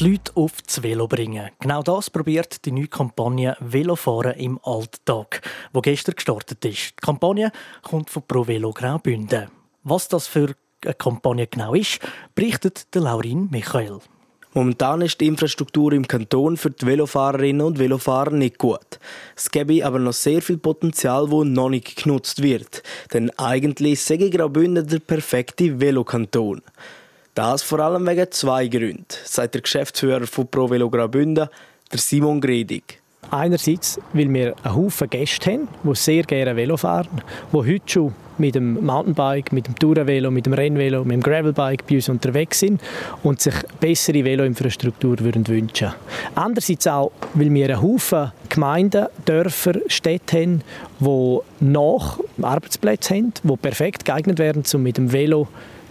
die 0.00 0.10
Leute 0.10 0.32
auf 0.34 0.62
das 0.62 0.82
Velo 0.82 1.06
bringen. 1.06 1.50
Genau 1.60 1.82
das 1.82 2.08
probiert 2.08 2.64
die 2.64 2.72
neue 2.72 2.88
Kampagne 2.88 3.56
Velofahren 3.60 4.34
im 4.34 4.58
Alltag, 4.62 5.42
die 5.74 5.82
gestern 5.82 6.14
gestartet 6.14 6.64
ist. 6.64 6.92
Die 6.92 7.02
Kampagne 7.02 7.52
kommt 7.82 8.08
von 8.08 8.22
Pro 8.26 8.46
Velo 8.46 8.72
Graubünden. 8.72 9.59
Was 9.82 10.08
das 10.08 10.26
für 10.26 10.54
eine 10.84 10.94
Kampagne 10.94 11.46
genau 11.46 11.74
ist, 11.74 12.00
berichtet 12.34 12.94
der 12.94 13.02
Laurin 13.02 13.48
Michael. 13.50 14.00
Momentan 14.52 15.00
ist 15.00 15.20
die 15.20 15.28
Infrastruktur 15.28 15.92
im 15.92 16.06
Kanton 16.08 16.56
für 16.56 16.70
die 16.70 16.84
Velofahrerinnen 16.84 17.64
und 17.64 17.78
Velofahrer 17.78 18.32
nicht 18.32 18.58
gut. 18.58 18.98
Es 19.36 19.50
gäbe 19.50 19.86
aber 19.86 20.00
noch 20.00 20.12
sehr 20.12 20.42
viel 20.42 20.58
Potenzial, 20.58 21.28
das 21.30 21.44
noch 21.44 21.70
nicht 21.70 22.02
genutzt 22.02 22.42
wird. 22.42 22.82
Denn 23.12 23.30
eigentlich 23.38 24.02
sei 24.02 24.16
Graubünden 24.16 24.86
der 24.86 24.98
perfekte 24.98 25.80
Velokanton. 25.80 26.62
Das 27.34 27.62
vor 27.62 27.78
allem 27.78 28.06
wegen 28.06 28.30
zwei 28.32 28.66
Gründen, 28.66 29.06
sagt 29.24 29.54
der 29.54 29.62
Geschäftsführer 29.62 30.26
von 30.26 30.48
Pro 30.48 30.68
Velo 30.68 30.90
Graubünden, 30.90 31.48
der 31.92 31.98
Simon 31.98 32.40
Gredig. 32.40 33.00
Einerseits, 33.30 34.00
weil 34.12 34.32
wir 34.32 34.54
einen 34.62 34.74
Haufen 34.74 35.08
Gäste 35.08 35.52
haben, 35.52 35.68
die 35.84 35.94
sehr 35.94 36.24
gerne 36.24 36.56
Velo 36.56 36.76
fahren, 36.76 37.22
die 37.52 37.56
heute 37.56 37.82
schon 37.86 38.14
mit 38.38 38.54
dem 38.54 38.84
Mountainbike, 38.84 39.52
mit 39.52 39.66
dem 39.68 39.76
Tourenvelo, 39.76 40.30
mit 40.30 40.46
dem 40.46 40.54
Rennvelo, 40.54 41.04
mit 41.04 41.12
dem 41.12 41.22
Gravelbike 41.22 41.86
bei 41.86 41.96
uns 41.96 42.08
unterwegs 42.08 42.58
sind 42.58 42.80
und 43.22 43.40
sich 43.40 43.54
bessere 43.78 44.24
Veloinfrastruktur 44.24 45.18
würden 45.20 45.46
wünschen. 45.46 45.92
Andererseits 46.34 46.86
auch, 46.86 47.12
weil 47.34 47.52
wir 47.52 47.66
einen 47.66 47.82
Haufen 47.82 48.32
Gemeinden, 48.48 49.06
Dörfer, 49.26 49.74
Städte 49.86 50.40
haben, 50.40 50.62
die 50.98 51.38
nach 51.60 52.18
Arbeitsplätze 52.42 53.14
haben, 53.14 53.32
die 53.44 53.56
perfekt 53.56 54.04
geeignet 54.04 54.40
werden, 54.40 54.64
um 54.74 54.82
mit 54.82 54.96
dem 54.96 55.12
Velo 55.12 55.46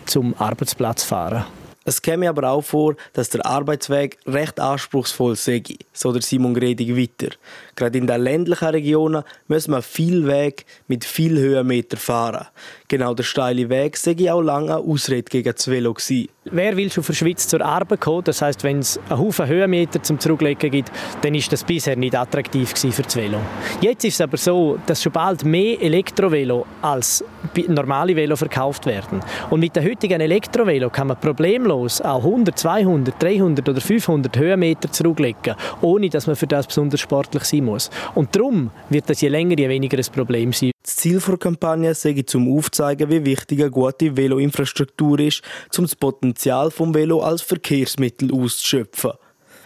zum 0.05 0.33
Arbeitsplatz 0.37 1.03
zu 1.03 1.07
fahren. 1.07 1.45
Es 1.89 2.03
käme 2.03 2.29
aber 2.29 2.47
auch 2.51 2.61
vor, 2.61 2.95
dass 3.13 3.29
der 3.29 3.43
Arbeitsweg 3.43 4.19
recht 4.27 4.59
anspruchsvoll 4.59 5.35
sei, 5.35 5.63
so 5.91 6.13
der 6.13 6.21
Simon 6.21 6.53
Gredig 6.53 6.95
weiter. 6.95 7.35
Gerade 7.75 7.97
in 7.97 8.05
den 8.05 8.21
ländlichen 8.21 8.67
Regionen 8.67 9.23
muss 9.47 9.67
man 9.67 9.81
viel 9.81 10.27
Weg 10.27 10.67
mit 10.87 11.03
viel 11.03 11.39
Höhenmeter 11.39 11.97
fahren. 11.97 12.45
Genau 12.89 13.15
der 13.15 13.23
steile 13.23 13.69
Weg 13.69 13.97
sei 13.97 14.31
auch 14.31 14.43
lange 14.43 14.75
eine 14.75 14.83
Ausrede 14.83 15.31
gegen 15.31 15.51
das 15.51 15.67
Velo 15.67 15.95
gewesen. 15.95 16.29
Wer 16.51 16.75
will 16.75 16.91
schon 16.91 17.03
für 17.03 17.13
Schweiz 17.13 17.47
zur 17.47 17.61
Arbeit 17.61 18.01
kommen? 18.01 18.23
Das 18.23 18.41
heißt, 18.41 18.63
wenn 18.63 18.79
es 18.79 18.99
einen 19.09 19.19
Haufen 19.19 19.45
Höhenmeter 19.45 20.01
zum 20.01 20.19
Zurücklegen 20.19 20.71
gibt, 20.71 20.91
dann 21.21 21.35
ist 21.35 21.51
das 21.51 21.63
bisher 21.63 21.95
nicht 21.95 22.15
attraktiv 22.15 22.73
für 22.73 23.03
das 23.03 23.15
Velo. 23.15 23.37
Jetzt 23.81 24.03
ist 24.03 24.15
es 24.15 24.21
aber 24.21 24.37
so, 24.37 24.79
dass 24.87 25.03
schon 25.03 25.11
bald 25.11 25.45
mehr 25.45 25.79
Elektrovelo 25.79 26.65
als 26.81 27.23
normale 27.67 28.15
Velo 28.15 28.35
verkauft 28.35 28.87
werden. 28.87 29.19
Und 29.51 29.59
mit 29.59 29.75
den 29.75 29.85
heutigen 29.85 30.21
Elektrovelo 30.21 30.89
kann 30.89 31.07
man 31.07 31.19
problemlos 31.19 32.01
auch 32.01 32.23
100, 32.23 32.57
200, 32.57 33.21
300 33.21 33.69
oder 33.69 33.81
500 33.81 34.35
Höhenmeter 34.35 34.91
zurücklegen, 34.91 35.55
ohne 35.81 36.09
dass 36.09 36.25
man 36.25 36.35
für 36.35 36.47
das 36.47 36.65
besonders 36.65 36.99
sportlich 36.99 37.43
sein 37.43 37.65
muss. 37.65 37.91
Und 38.15 38.35
darum 38.35 38.71
wird 38.89 39.07
das 39.07 39.21
je 39.21 39.29
länger, 39.29 39.57
je 39.57 39.69
weniger 39.69 39.97
ein 39.97 40.11
Problem 40.11 40.51
sein. 40.51 40.71
Das 40.81 40.95
Ziel 40.95 41.19
der 41.19 41.37
Kampagne 41.37 41.93
sei 41.93 42.23
zum 42.25 42.51
Aufzeigen, 42.51 43.11
wie 43.11 43.23
wichtig 43.23 43.59
eine 43.61 43.69
gute 43.69 44.17
Veloinfrastruktur 44.17 45.19
ist, 45.19 45.43
um 45.77 45.83
das 45.83 45.95
Potenzial 45.95 46.38
vom 46.69 46.93
Velo 46.93 47.21
als 47.21 47.41
Verkehrsmittel 47.41 48.33
auszuschöpfen. 48.33 49.11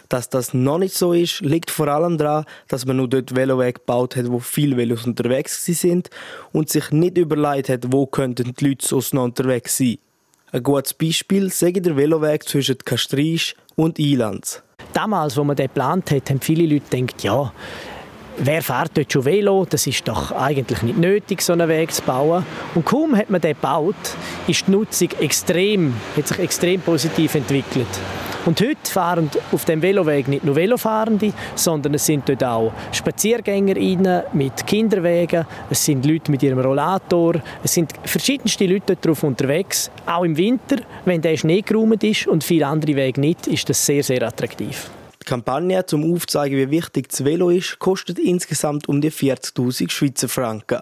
Dass 0.08 0.28
das 0.28 0.52
noch 0.54 0.78
nicht 0.78 0.94
so 0.94 1.12
ist, 1.12 1.40
liegt 1.40 1.70
vor 1.70 1.88
allem 1.88 2.18
daran, 2.18 2.44
dass 2.68 2.84
man 2.86 2.98
nur 2.98 3.08
dort 3.08 3.34
Velowege 3.34 3.74
gebaut 3.74 4.16
hat, 4.16 4.30
wo 4.30 4.38
viele 4.38 4.76
Velos 4.76 5.06
unterwegs 5.06 5.64
sind 5.64 6.10
und 6.52 6.68
sich 6.68 6.90
nicht 6.90 7.16
überlegt 7.16 7.68
hat, 7.68 7.86
wo 7.92 8.06
könnten 8.06 8.54
die 8.54 8.68
Leute 8.68 8.86
sonst 8.86 9.14
noch 9.14 9.24
unterwegs 9.24 9.78
sein. 9.78 9.98
Ein 10.52 10.62
gutes 10.62 10.94
Beispiel 10.94 11.50
sei 11.50 11.72
der 11.72 11.96
Veloweg 11.96 12.48
zwischen 12.48 12.78
Kastrisch 12.78 13.56
und 13.76 13.98
Ilanz. 13.98 14.62
Damals, 14.92 15.36
als 15.36 15.44
man 15.44 15.56
den 15.56 15.66
geplant 15.66 16.10
hat, 16.10 16.30
haben 16.30 16.40
viele 16.40 16.66
Leute 16.66 16.96
gedacht, 16.96 17.24
ja, 17.24 17.52
wer 18.38 18.62
fährt 18.62 18.92
dort 18.94 19.12
schon 19.12 19.24
Velo? 19.24 19.66
Das 19.68 19.86
ist 19.86 20.06
doch 20.06 20.32
eigentlich 20.32 20.82
nicht 20.82 20.98
nötig, 20.98 21.42
so 21.42 21.52
einen 21.52 21.68
Weg 21.68 21.92
zu 21.92 22.02
bauen. 22.02 22.44
Und 22.74 22.84
kaum 22.84 23.16
hat 23.16 23.30
man 23.30 23.40
den 23.40 23.54
gebaut, 23.54 23.94
ist 24.46 24.66
die 24.66 24.72
Nutzung 24.72 25.08
extrem, 25.20 25.94
hat 26.16 26.28
sich 26.28 26.38
extrem 26.38 26.80
positiv 26.80 27.34
entwickelt. 27.34 27.86
Und 28.46 28.60
heute 28.60 28.90
fahren 28.90 29.30
auf 29.52 29.64
dem 29.64 29.80
Veloweg 29.80 30.28
nicht 30.28 30.44
nur 30.44 30.54
Velofahrende, 30.54 31.32
sondern 31.54 31.94
es 31.94 32.04
sind 32.04 32.28
dort 32.28 32.44
auch 32.44 32.72
Spaziergänger 32.92 34.24
mit 34.34 34.66
Kinderwegen, 34.66 35.46
es 35.70 35.82
sind 35.82 36.04
Leute 36.04 36.30
mit 36.30 36.42
ihrem 36.42 36.58
Rollator, 36.58 37.36
es 37.62 37.72
sind 37.72 37.92
verschiedenste 38.04 38.66
Leute 38.66 38.82
dort 38.88 39.06
drauf 39.06 39.22
unterwegs. 39.22 39.90
Auch 40.04 40.24
im 40.24 40.36
Winter, 40.36 40.76
wenn 41.06 41.22
der 41.22 41.38
Schnee 41.38 41.62
geräumt 41.62 42.04
ist 42.04 42.26
und 42.26 42.44
viele 42.44 42.66
andere 42.66 42.96
Wege 42.96 43.18
nicht, 43.18 43.46
ist 43.46 43.70
das 43.70 43.84
sehr, 43.84 44.02
sehr 44.02 44.22
attraktiv. 44.22 44.90
Die 45.24 45.30
Kampagne 45.30 45.86
zum 45.86 46.12
Aufzeigen, 46.12 46.58
wie 46.58 46.70
wichtig 46.70 47.08
das 47.08 47.24
Velo 47.24 47.48
ist, 47.48 47.78
kostet 47.78 48.18
insgesamt 48.18 48.90
um 48.90 49.00
die 49.00 49.10
40.000 49.10 49.90
Schweizer 49.90 50.28
Franken. 50.28 50.80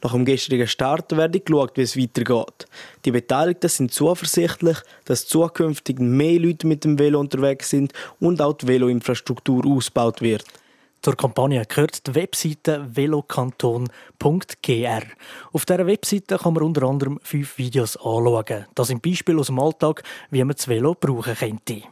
Nach 0.00 0.12
dem 0.12 0.24
gestrigen 0.24 0.68
Start 0.68 1.16
werde 1.16 1.40
geschaut, 1.40 1.76
wie 1.76 1.82
es 1.82 1.96
weitergeht. 1.96 2.66
Die 3.04 3.10
Beteiligten 3.10 3.68
sind 3.68 3.92
zuversichtlich, 3.92 4.78
dass 5.06 5.26
zukünftig 5.26 5.98
mehr 5.98 6.38
Leute 6.38 6.68
mit 6.68 6.84
dem 6.84 7.00
Velo 7.00 7.18
unterwegs 7.18 7.70
sind 7.70 7.92
und 8.20 8.40
auch 8.40 8.52
die 8.52 8.68
Veloinfrastruktur 8.68 9.66
ausgebaut 9.66 10.22
wird. 10.22 10.44
Zur 11.02 11.16
Kampagne 11.16 11.64
gehört 11.66 12.06
die 12.06 12.14
Webseite 12.14 12.86
velokanton.gr. 12.94 15.02
Auf 15.52 15.64
dieser 15.64 15.86
Webseite 15.86 16.38
kann 16.38 16.54
man 16.54 16.62
unter 16.62 16.84
anderem 16.84 17.18
fünf 17.24 17.58
Videos 17.58 17.96
anschauen. 17.96 18.66
Das 18.76 18.86
sind 18.86 19.02
Beispiele 19.02 19.40
aus 19.40 19.48
dem 19.48 19.58
Alltag, 19.58 20.04
wie 20.30 20.44
man 20.44 20.54
das 20.54 20.68
Velo 20.68 20.94
brauchen 20.94 21.34
könnte. 21.34 21.82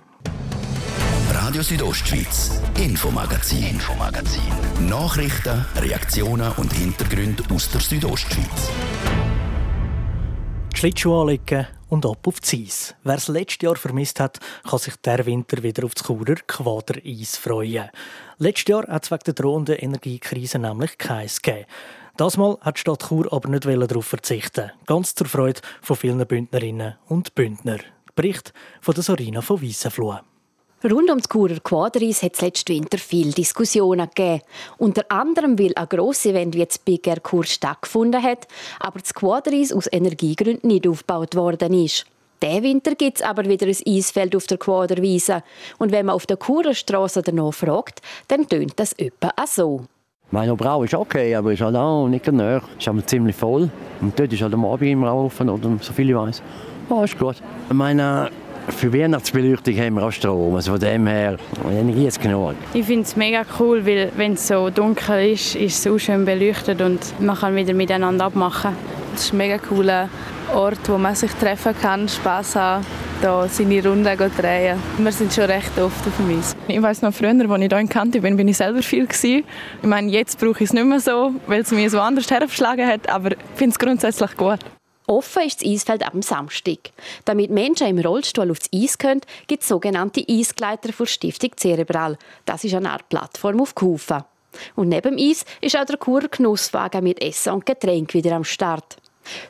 Radio 1.49 1.62
Südostschweiz, 1.62 2.61
Infomagazin, 2.78 3.64
Infomagazin. 3.69 4.43
Nachrichten, 4.87 5.64
Reaktionen 5.76 6.52
und 6.59 6.71
Hintergründe 6.75 7.43
aus 7.49 7.71
der 7.71 7.81
Südostschweiz. 7.81 8.71
Die 10.75 10.76
Schlittschuhe 10.76 11.23
anlegen 11.23 11.67
und 11.88 12.05
ab 12.05 12.26
auf 12.26 12.40
die 12.40 12.67
Eis. 12.67 12.95
Wer 13.02 13.14
es 13.14 13.28
letztes 13.28 13.62
Jahr 13.62 13.76
vermisst 13.76 14.21
hat, 14.21 14.40
kann 14.69 14.78
sich 14.78 14.95
der 14.97 15.25
Winter 15.25 15.62
wieder 15.62 15.87
auf 15.87 15.95
das 15.95 16.07
Churer 16.07 16.35
Quadereis 16.47 17.38
freuen. 17.38 17.88
Letztes 18.37 18.69
Jahr 18.69 18.87
hat 18.87 19.05
es 19.05 19.11
wegen 19.11 19.25
der 19.25 19.33
drohenden 19.33 19.76
Energiekrise 19.76 20.59
nämlich 20.59 20.99
keins 20.99 21.40
gegeben. 21.40 21.64
Das 22.19 22.37
Mal 22.37 22.59
hat 22.61 22.76
die 22.76 22.81
Stadt 22.81 23.09
Chur 23.09 23.33
aber 23.33 23.49
nicht 23.49 23.64
darauf 23.64 24.05
verzichten 24.05 24.71
ganz 24.85 25.14
zur 25.14 25.26
Freude 25.26 25.62
von 25.81 25.97
vielen 25.97 26.26
Bündnerinnen 26.26 26.97
und 27.07 27.35
Bündner. 27.35 27.78
Bericht 28.14 28.52
von 28.83 28.93
der 28.93 29.02
Sorina 29.02 29.40
von 29.40 29.62
Weissenfloh. 29.62 30.19
Rund 30.85 31.11
um 31.11 31.18
das 31.18 31.28
Churer 31.28 31.58
Quadris 31.58 32.23
hat 32.23 32.35
es 32.35 32.40
letzten 32.40 32.73
Winter 32.73 32.99
viele 32.99 33.32
Diskussionen 33.32 34.08
gegeben. 34.14 34.42
Unter 34.78 35.02
anderem, 35.08 35.58
weil 35.58 35.73
ein 35.75 35.88
grosses 35.88 36.26
Event 36.26 36.54
wie 36.54 36.64
das 36.64 36.78
Big 36.78 37.04
Air 37.08 37.18
Kur 37.18 37.42
stattgefunden 37.42 38.23
hat, 38.23 38.47
aber 38.78 39.00
das 39.00 39.12
Quadris 39.12 39.73
aus 39.73 39.88
Energiegründen 39.90 40.68
nicht 40.68 40.87
aufgebaut 40.87 41.35
worden 41.35 41.75
ist. 41.75 42.06
Diesen 42.40 42.62
Winter 42.62 42.94
gibt 42.94 43.16
es 43.18 43.26
aber 43.26 43.47
wieder 43.47 43.66
ein 43.66 43.76
Eisfeld 43.88 44.37
auf 44.37 44.47
der 44.47 44.58
Quaderwiese. 44.58 45.42
Und 45.78 45.90
wenn 45.90 46.06
man 46.06 46.14
auf 46.14 46.26
der 46.26 46.38
Churer 46.38 46.75
Straße 46.75 47.23
danach 47.23 47.52
fragt, 47.52 48.00
dann 48.28 48.49
tönt 48.49 48.75
das 48.76 48.92
etwa 48.92 49.32
auch 49.37 49.49
so. 49.49 49.80
Meine 50.30 50.54
Brau 50.54 50.85
ist 50.85 50.94
okay, 50.94 51.35
aber 51.35 51.54
ist 51.54 51.62
halt 51.62 51.75
auch 51.75 52.06
nicht 52.06 52.30
näher. 52.30 52.62
Ist 52.78 52.87
aber 52.87 53.04
ziemlich 53.04 53.35
voll. 53.35 53.68
Und 54.00 54.16
dort 54.16 54.32
ist 54.32 54.42
halt 54.42 54.54
am 54.54 54.64
Abend 54.64 54.88
immer 54.88 55.12
offen, 55.12 55.49
oder 55.49 55.76
so 55.80 55.92
viel 55.92 56.11
ich 56.11 56.14
weiß. 56.14 56.40
Ja, 56.88 57.02
ist 57.02 57.18
gut. 57.18 57.42
Meine, 57.70 58.30
für 58.70 58.92
Weihnachtsbeleuchtung 58.92 59.76
haben 59.76 59.94
wir 59.94 60.02
auch 60.04 60.12
Strom. 60.12 60.54
Also 60.54 60.72
von 60.72 60.80
dem 60.80 61.06
her, 61.06 61.37
Energie 61.70 62.06
ist 62.06 62.20
genug. 62.20 62.54
Ich 62.75 62.87
finde 62.87 63.02
es 63.02 63.16
mega 63.16 63.42
cool, 63.58 63.84
weil 63.87 64.12
wenn 64.16 64.34
es 64.34 64.48
so 64.48 64.70
dunkel 64.70 65.32
ist, 65.32 65.54
ist 65.54 65.76
es 65.76 65.82
so 65.82 65.98
schön 65.98 66.25
beleuchtet 66.25 66.80
und 66.80 67.00
man 67.20 67.37
kann 67.37 67.54
wieder 67.56 67.75
miteinander 67.75 68.26
abmachen. 68.26 68.76
Es 69.14 69.25
ist 69.25 69.32
ein 69.32 69.38
mega 69.38 69.58
cooler 69.58 70.08
Ort, 70.54 70.88
wo 70.88 70.96
man 70.96 71.14
sich 71.14 71.30
treffen 71.32 71.75
kann, 71.80 72.08
Spass 72.08 72.56
haben, 72.56 72.84
da 73.20 73.48
seine 73.48 73.87
Runden 73.87 74.04
drehen. 74.04 74.78
Wir 74.96 75.12
sind 75.12 75.32
schon 75.32 75.44
recht 75.44 75.78
oft 75.78 76.06
auf 76.06 76.16
dem 76.18 76.38
Eis. 76.38 76.56
Ich 76.68 76.80
weiß 76.80 77.02
noch 77.02 77.12
früher, 77.12 77.28
als 77.28 77.62
ich 77.62 77.68
hier 77.68 77.78
in 77.78 77.88
Kante 77.88 78.20
bin, 78.20 78.37
bin 78.37 78.48
ich 78.48 78.56
selber 78.56 78.82
viel 78.82 79.06
gewesen. 79.06 79.44
Ich 79.82 79.88
meine, 79.88 80.10
jetzt 80.10 80.38
brauche 80.38 80.62
ich 80.62 80.70
es 80.70 80.72
nicht 80.72 80.87
mehr 80.87 81.00
so, 81.00 81.32
weil 81.46 81.62
es 81.62 81.70
mich 81.70 81.90
so 81.90 82.00
anders 82.00 82.30
hergeschlagen 82.30 82.87
hat, 82.87 83.10
aber 83.10 83.32
ich 83.32 83.38
finde 83.56 83.72
es 83.72 83.78
grundsätzlich 83.78 84.37
gut. 84.37 84.60
Offen 85.09 85.45
ist 85.45 85.62
das 85.62 85.69
Eisfeld 85.69 86.07
am 86.07 86.21
Samstag. 86.21 86.91
Damit 87.25 87.50
Menschen 87.50 87.87
im 87.87 87.99
Rollstuhl 87.99 88.50
aufs 88.50 88.69
Eis 88.75 88.99
können, 88.99 89.23
gibt 89.47 89.62
es 89.62 89.69
sogenannte 89.69 90.23
Eisgleiter 90.29 90.93
von 90.93 91.07
Stiftung 91.07 91.53
Cerebral. 91.57 92.19
Das 92.45 92.62
ist 92.62 92.75
eine 92.75 92.93
Art 92.93 93.09
Plattform 93.09 93.59
auf 93.62 93.75
Kufen. 93.75 94.23
Und 94.77 94.91
neben 94.91 95.17
dem 95.17 95.31
Eis 95.31 95.47
ist 95.62 95.79
auch 95.79 95.87
der 95.87 95.97
Kurer 95.97 96.29
Genusswagen 96.29 97.03
mit 97.03 97.23
Essen 97.23 97.55
und 97.55 97.65
Getränk 97.65 98.12
wieder 98.12 98.37
am 98.37 98.45
Start. 98.45 98.99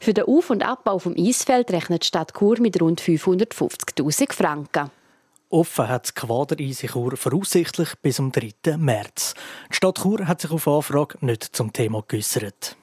Für 0.00 0.14
den 0.14 0.26
Auf- 0.26 0.50
und 0.50 0.62
Abbau 0.62 1.00
vom 1.00 1.16
Eisfeld 1.18 1.72
rechnet 1.72 2.04
die 2.04 2.06
Stadt 2.06 2.34
Chur 2.38 2.60
mit 2.60 2.80
rund 2.80 3.00
550.000 3.00 4.32
Franken. 4.32 4.92
Offen 5.50 5.88
hat 5.88 6.04
das 6.04 6.14
Quadereis 6.14 6.84
in 6.84 7.16
voraussichtlich 7.16 7.94
bis 8.00 8.16
zum 8.16 8.30
3. 8.30 8.76
März. 8.76 9.34
Die 9.70 9.74
Stadt 9.74 9.98
Chur 10.02 10.28
hat 10.28 10.40
sich 10.40 10.52
auf 10.52 10.68
Anfrage 10.68 11.18
nicht 11.20 11.42
zum 11.42 11.72
Thema 11.72 12.04
geäußert. 12.06 12.76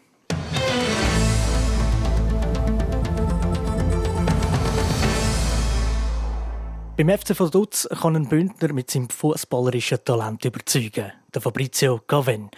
Beim 6.97 7.09
FC 7.09 7.37
Vaduz 7.37 7.89
kann 7.89 8.15
ein 8.15 8.29
Bündner 8.29 8.71
mit 8.71 8.89
seinem 8.89 9.09
fußballerischen 9.09 9.97
Talent 10.05 10.45
überzeugen, 10.45 11.11
der 11.33 11.41
Fabrizio 11.41 11.99
Gaven. 12.07 12.49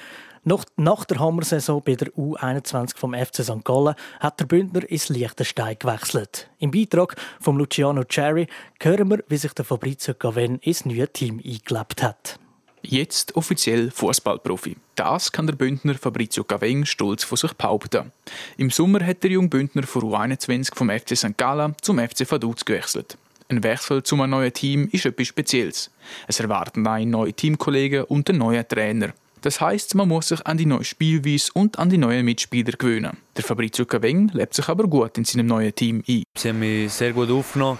Nach, 0.43 0.63
nach 0.75 1.05
der 1.05 1.17
Hammersaison 1.17 1.81
bei 1.83 1.95
der 1.95 2.09
U21 2.09 2.95
vom 2.95 3.15
FC 3.15 3.43
St. 3.43 3.65
Gallen 3.65 3.95
hat 4.19 4.39
der 4.39 4.45
Bündner 4.45 4.87
ins 4.87 5.09
Liechtenstein 5.09 5.77
gewechselt. 5.79 6.51
Im 6.59 6.69
Beitrag 6.69 7.15
von 7.39 7.57
Luciano 7.57 8.03
Cherry 8.03 8.45
hören 8.79 9.09
wir, 9.09 9.23
wie 9.27 9.37
sich 9.37 9.53
der 9.53 9.65
Fabrizio 9.65 10.13
Gaven 10.13 10.59
ins 10.59 10.85
neue 10.85 11.11
Team 11.11 11.41
eingelebt 11.43 12.03
hat. 12.03 12.37
Jetzt 12.83 13.35
offiziell 13.35 13.89
Fußballprofi. 13.89 14.77
Das 14.93 15.31
kann 15.31 15.47
der 15.47 15.55
Bündner 15.55 15.95
Fabrizio 15.95 16.43
Gaven 16.43 16.85
stolz 16.85 17.23
von 17.23 17.39
sich 17.39 17.53
behaupten. 17.53 18.11
Im 18.57 18.69
Sommer 18.69 19.03
hat 19.03 19.23
der 19.23 19.31
junge 19.31 19.49
Bündner 19.49 19.81
von 19.81 20.03
U21 20.03 20.75
vom 20.75 20.91
FC 20.91 21.17
St. 21.17 21.35
Gallen 21.37 21.75
zum 21.81 21.97
FC 21.97 22.31
Vaduz 22.31 22.63
gewechselt. 22.63 23.17
Ein 23.49 23.63
Wechsel 23.63 24.03
zu 24.03 24.15
einem 24.15 24.31
neuen 24.31 24.51
Team 24.51 24.89
ist 24.91 25.05
etwas 25.05 25.27
Spezielles. 25.27 25.89
Es 26.27 26.41
erwarten 26.41 26.85
einen 26.85 27.11
neuen 27.11 27.33
Teamkollegen 27.33 28.03
und 28.03 28.29
einen 28.29 28.39
neuen 28.39 28.67
Trainer. 28.67 29.13
Das 29.39 29.61
heißt, 29.61 29.95
man 29.95 30.09
muss 30.09 30.27
sich 30.27 30.45
an 30.45 30.57
die 30.57 30.65
neue 30.65 30.83
Spielweise 30.83 31.51
und 31.53 31.79
an 31.79 31.89
die 31.89 31.97
neuen 31.97 32.25
Mitspieler 32.25 32.73
gewöhnen. 32.73 33.15
Der 33.37 33.45
Fabrizio 33.45 33.85
Caveng 33.85 34.29
lebt 34.33 34.53
sich 34.53 34.67
aber 34.67 34.83
gut 34.85 35.17
in 35.17 35.23
seinem 35.23 35.45
neuen 35.45 35.73
Team 35.73 36.03
ein. 36.09 36.23
Sie 36.37 36.49
haben 36.49 36.59
mich 36.59 36.91
sehr 36.91 37.13
gut 37.13 37.29
aufgenommen. 37.31 37.79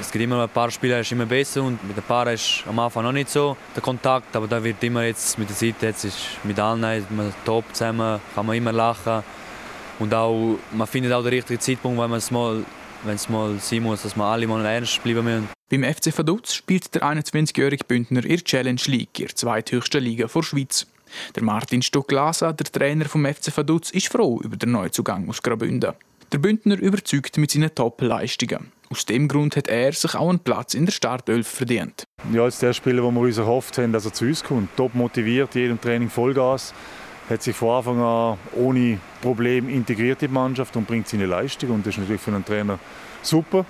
Es 0.00 0.12
gibt 0.12 0.22
immer 0.22 0.44
ein 0.44 0.48
paar 0.48 0.70
Spieler, 0.70 1.00
ist 1.00 1.10
immer 1.10 1.26
besser 1.26 1.64
und 1.64 1.82
mit 1.88 1.96
ein 1.96 2.04
paar 2.04 2.30
ist 2.32 2.62
am 2.68 2.78
Anfang 2.78 3.02
noch 3.02 3.12
nicht 3.12 3.30
so 3.30 3.56
der 3.74 3.82
Kontakt, 3.82 4.36
aber 4.36 4.46
da 4.46 4.62
wird 4.62 4.84
immer 4.84 5.02
jetzt 5.02 5.38
mit 5.38 5.48
der 5.48 5.56
Zeit 5.56 5.82
jetzt 5.82 6.04
ist 6.04 6.18
mit 6.44 6.60
allen 6.60 6.80
man 6.80 7.32
top 7.44 7.64
zusammen, 7.72 8.20
kann 8.34 8.46
man 8.46 8.56
immer 8.56 8.72
lachen 8.72 9.24
und 9.98 10.14
auch 10.14 10.58
man 10.70 10.86
findet 10.86 11.12
auch 11.12 11.22
den 11.22 11.32
richtigen 11.32 11.58
Zeitpunkt, 11.58 12.00
wenn 12.00 12.10
man 12.10 12.18
es 12.18 12.30
mal 12.30 12.62
wenn 13.04 13.14
es 13.14 13.28
mal 13.28 13.58
sein 13.58 13.82
muss, 13.82 14.02
dass 14.02 14.16
wir 14.16 14.24
alle 14.24 14.46
mal 14.46 14.64
ernst 14.64 15.02
bleiben 15.02 15.24
müssen. 15.24 15.48
Beim 15.70 15.84
FC 15.84 16.16
Vaduz 16.16 16.54
spielt 16.54 16.94
der 16.94 17.02
21-jährige 17.02 17.84
Bündner 17.84 18.24
in 18.24 18.42
Challenge 18.44 18.80
League, 18.86 19.18
in 19.20 19.26
der 19.26 19.36
zweithöchsten 19.36 20.02
Liga 20.02 20.26
der 20.26 20.42
Schweiz. 20.42 20.86
Der 21.34 21.42
Martin 21.42 21.82
Stocklasa, 21.82 22.52
der 22.52 22.66
Trainer 22.66 23.04
vom 23.06 23.24
FC 23.24 23.56
Vaduz, 23.56 23.90
ist 23.90 24.08
froh 24.08 24.40
über 24.42 24.56
den 24.56 24.72
Neuzugang 24.72 25.28
aus 25.28 25.42
Graubünden. 25.42 25.92
Der 26.32 26.38
Bündner 26.38 26.78
überzeugt 26.78 27.38
mit 27.38 27.50
seinen 27.50 27.74
Top-Leistungen. 27.74 28.72
Aus 28.88 29.06
dem 29.06 29.28
Grund 29.28 29.56
hat 29.56 29.68
er 29.68 29.92
sich 29.92 30.14
auch 30.14 30.28
einen 30.28 30.40
Platz 30.40 30.74
in 30.74 30.84
der 30.84 30.92
Startelf 30.92 31.46
verdient. 31.46 32.04
Ja, 32.32 32.42
als 32.42 32.58
der 32.58 32.72
Spieler, 32.72 33.02
den 33.02 33.14
wir 33.14 33.20
uns 33.20 33.38
erhofft 33.38 33.78
haben, 33.78 33.92
dass 33.92 34.04
er 34.04 34.12
zu 34.12 34.24
uns 34.24 34.42
kommt. 34.42 34.76
Top 34.76 34.94
motiviert, 34.94 35.54
jedem 35.54 35.80
Training 35.80 36.10
Vollgas 36.10 36.74
hat 37.30 37.42
sich 37.42 37.54
von 37.56 37.70
Anfang 37.70 38.00
an 38.00 38.38
ohne 38.56 38.98
Problem 39.22 39.68
integriert 39.68 40.22
in 40.22 40.28
die 40.28 40.34
Mannschaft 40.34 40.76
und 40.76 40.86
bringt 40.86 41.08
seine 41.08 41.26
Leistung. 41.26 41.70
Und 41.70 41.86
das 41.86 41.94
ist 41.94 42.00
natürlich 42.00 42.20
für 42.20 42.32
einen 42.32 42.44
Trainer 42.44 42.78
super. 43.22 43.64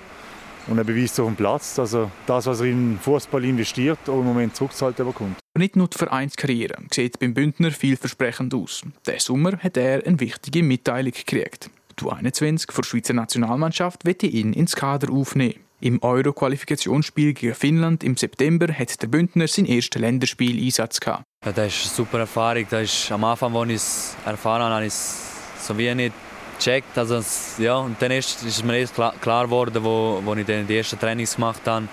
Und 0.67 0.77
er 0.77 0.83
beweist 0.83 1.19
auf 1.19 1.27
dem 1.27 1.35
Platz, 1.35 1.75
dass 1.75 1.93
er 1.93 2.11
das, 2.25 2.45
was 2.45 2.59
er 2.59 2.67
in 2.67 2.99
Fußball 2.99 3.43
investiert, 3.45 3.99
auch 4.07 4.19
im 4.19 4.25
Moment 4.25 4.55
zurückzahlt 4.55 4.97
bekommt. 4.97 5.37
Nicht 5.57 5.75
nur 5.75 5.87
die 5.87 5.97
Vereinskarriere 5.97 6.75
sieht 6.91 7.19
beim 7.19 7.33
Bündner 7.33 7.71
vielversprechend 7.71 8.53
aus. 8.53 8.83
Diesen 9.05 9.19
Sommer 9.19 9.57
hat 9.57 9.77
er 9.77 10.05
eine 10.05 10.19
wichtige 10.19 10.63
Mitteilung 10.63 11.11
gekriegt. 11.11 11.69
Die 11.99 12.09
21 12.09 12.69
der 12.75 12.83
Schweizer 12.83 13.13
Nationalmannschaft 13.13 14.05
wird 14.05 14.23
ihn 14.23 14.53
ins 14.53 14.75
Kader 14.75 15.11
aufnehmen. 15.11 15.55
Im 15.81 16.01
Euro-Qualifikationsspiel 16.03 17.33
gegen 17.33 17.55
Finnland 17.55 18.03
im 18.03 18.15
September 18.15 18.71
hat 18.71 19.01
der 19.01 19.07
Bündner 19.07 19.47
sein 19.47 19.65
erstes 19.65 19.99
Länderspiel-Einsatz 19.99 20.99
gehabt. 20.99 21.23
Ja, 21.43 21.51
das 21.51 21.75
ist 21.75 21.85
eine 21.85 21.95
super 21.95 22.19
Erfahrung. 22.19 22.67
Das 22.69 22.83
ist 22.83 23.11
am 23.11 23.23
Anfang, 23.23 23.55
als 23.55 23.69
ich 23.69 23.75
es 23.75 24.15
erfahren 24.23 24.61
habe, 24.61 24.75
habe 24.75 24.85
ich 24.85 24.93
es 24.93 25.25
so 25.59 25.75
wie 25.75 25.93
nicht 25.95 26.13
gecheckt. 26.59 26.95
Also, 26.95 27.19
ja, 27.57 27.77
und 27.77 27.99
dann 27.99 28.11
ist, 28.11 28.43
ist 28.43 28.63
mir 28.63 28.77
erst 28.77 28.93
klar, 28.93 29.45
geworden, 29.45 29.83
wo, 29.83 30.21
wo 30.23 30.35
ich 30.35 30.45
dann 30.45 30.67
die 30.67 30.77
ersten 30.77 30.99
Trainings 30.99 31.33
gemacht 31.33 31.61
habe. 31.65 31.87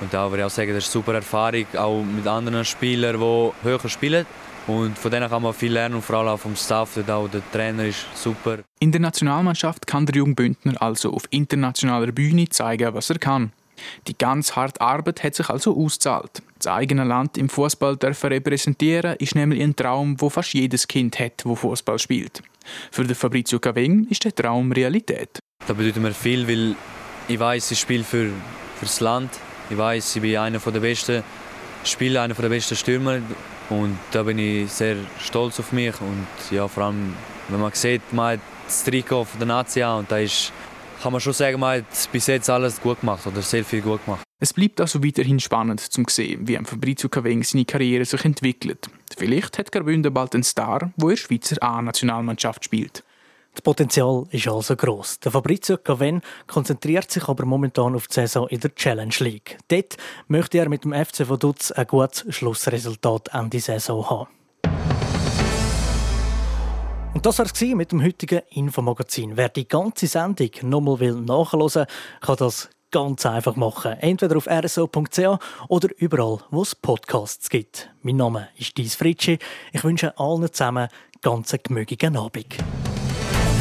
Und 0.00 0.14
da 0.14 0.30
würde 0.30 0.38
ich 0.42 0.46
auch 0.46 0.50
sagen, 0.50 0.72
das 0.72 0.84
ist 0.84 0.96
eine 0.96 1.02
super 1.02 1.14
Erfahrung, 1.14 1.66
auch 1.76 2.02
mit 2.02 2.26
anderen 2.26 2.64
Spielern, 2.64 3.20
die 3.20 3.68
höher 3.68 3.88
spielen. 3.90 4.24
Und 4.66 4.98
von 4.98 5.10
denen 5.10 5.28
kann 5.28 5.42
man 5.42 5.52
viel 5.52 5.72
lernen 5.72 5.96
und 5.96 6.02
vor 6.02 6.16
allem 6.16 6.28
auch 6.28 6.38
vom 6.38 6.54
Staff, 6.54 6.96
auch 7.08 7.28
der 7.28 7.42
Trainer 7.50 7.84
ist 7.86 8.06
super. 8.14 8.58
In 8.78 8.92
der 8.92 9.00
Nationalmannschaft 9.00 9.86
kann 9.86 10.06
der 10.06 10.16
junge 10.16 10.34
Bündner 10.34 10.80
also 10.80 11.12
auf 11.12 11.24
internationaler 11.30 12.12
Bühne 12.12 12.48
zeigen, 12.48 12.94
was 12.94 13.10
er 13.10 13.18
kann. 13.18 13.52
Die 14.06 14.16
ganz 14.16 14.56
harte 14.56 14.80
Arbeit 14.80 15.22
hat 15.22 15.34
sich 15.34 15.48
also 15.48 15.76
ausgezahlt. 15.76 16.42
Das 16.58 16.66
eigene 16.66 17.04
Land 17.04 17.38
im 17.38 17.48
Fußball 17.48 17.96
dürfen 17.96 18.28
repräsentieren, 18.28 19.16
ist 19.16 19.34
nämlich 19.34 19.62
ein 19.62 19.74
Traum, 19.74 20.20
wo 20.20 20.28
fast 20.28 20.52
jedes 20.52 20.86
Kind 20.86 21.18
hat, 21.18 21.44
wo 21.44 21.54
Fußball 21.54 21.98
spielt. 21.98 22.42
Für 22.90 23.04
den 23.04 23.14
Fabrizio 23.14 23.58
Caveng 23.58 24.06
ist 24.10 24.24
der 24.24 24.34
Traum 24.34 24.70
Realität. 24.72 25.38
Das 25.66 25.76
bedeutet 25.76 26.02
mir 26.02 26.12
viel, 26.12 26.46
weil 26.46 26.76
ich 27.28 27.38
weiß, 27.38 27.70
ich 27.70 27.80
spiele 27.80 28.04
für, 28.04 28.26
für 28.76 28.84
das 28.84 29.00
Land. 29.00 29.30
Ich 29.70 29.78
weiß, 29.78 30.16
ich 30.16 30.22
bin 30.22 30.36
einer 30.36 30.58
der 30.58 30.80
besten 30.80 31.22
Spieler, 31.84 32.22
einer 32.22 32.34
der 32.34 32.48
besten 32.48 32.76
Stürmer. 32.76 33.20
Und 33.70 33.98
da 34.10 34.24
bin 34.24 34.38
ich 34.38 34.70
sehr 34.70 34.96
stolz 35.18 35.58
auf 35.60 35.72
mich. 35.72 35.94
Und 36.00 36.26
ja, 36.50 36.68
vor 36.68 36.84
allem, 36.84 37.14
wenn 37.48 37.60
man 37.60 37.72
sieht, 37.72 38.12
man 38.12 38.34
hat 38.34 38.40
das 38.66 38.84
Trikot 38.84 39.26
der 39.38 39.46
Nazi 39.46 39.82
und 39.82 40.10
da 40.10 40.18
ist 40.18 40.52
kann 41.00 41.12
man 41.12 41.20
schon 41.20 41.32
sagen, 41.32 41.58
man 41.58 41.78
hat 41.78 42.08
bis 42.12 42.26
jetzt 42.26 42.50
alles 42.50 42.80
gut 42.80 43.00
gemacht 43.00 43.26
oder 43.26 43.40
sehr 43.40 43.64
viel 43.64 43.80
gut 43.80 44.04
gemacht. 44.04 44.22
Es 44.38 44.52
bleibt 44.52 44.80
also 44.80 45.02
weiterhin 45.04 45.40
spannend 45.40 45.80
zu 45.80 46.02
sehen, 46.08 46.46
wie 46.46 46.56
Fabrizio 46.56 47.08
Caveng 47.08 47.42
seine 47.42 47.64
Karriere 47.64 48.04
sich 48.04 48.24
entwickelt. 48.24 48.88
Vielleicht 49.16 49.58
hat 49.58 49.72
Graubünden 49.72 50.12
bald 50.12 50.34
einen 50.34 50.42
Star, 50.42 50.92
in 50.96 51.08
der 51.08 51.16
Schweizer 51.16 51.62
A-Nationalmannschaft 51.62 52.64
spielt. 52.64 53.02
Das 53.52 53.62
Potenzial 53.62 54.26
ist 54.30 54.48
also 54.48 54.76
gross. 54.76 55.18
Der 55.20 55.32
Fabrizio 55.32 55.76
Caven 55.76 56.22
konzentriert 56.46 57.10
sich 57.10 57.28
aber 57.28 57.44
momentan 57.44 57.94
auf 57.94 58.06
die 58.06 58.14
Saison 58.14 58.48
in 58.48 58.60
der 58.60 58.74
Challenge 58.74 59.14
League. 59.18 59.58
Dort 59.68 59.96
möchte 60.28 60.58
er 60.58 60.68
mit 60.68 60.84
dem 60.84 60.92
FC 60.92 61.28
Vaduz 61.28 61.72
ein 61.72 61.86
gutes 61.86 62.24
Schlussresultat 62.28 63.28
Ende 63.32 63.60
Saison 63.60 64.08
haben. 64.08 64.28
Und 67.12 67.26
das 67.26 67.38
war 67.38 67.46
es 67.46 67.60
mit 67.60 67.92
dem 67.92 68.02
heutigen 68.02 68.40
Infomagazin. 68.50 69.36
Wer 69.36 69.48
die 69.48 69.66
ganze 69.68 70.06
Sendung 70.06 70.50
nochmal 70.62 71.12
nachhören 71.12 71.74
will, 71.74 71.86
kann 72.20 72.36
das 72.36 72.70
ganz 72.90 73.26
einfach 73.26 73.56
machen. 73.56 73.92
Entweder 74.00 74.36
auf 74.36 74.46
rso.ch 74.46 75.38
oder 75.68 75.88
überall, 75.98 76.38
wo 76.50 76.62
es 76.62 76.74
Podcasts 76.74 77.50
gibt. 77.50 77.90
Mein 78.02 78.16
Name 78.16 78.48
ist 78.56 78.76
Dies 78.76 78.94
Fritschi. 78.94 79.38
Ich 79.72 79.84
wünsche 79.84 80.16
allen 80.18 80.52
zusammen 80.52 80.88
ganz 81.20 81.54
gemögigen 81.62 82.16
Abend. 82.16 82.56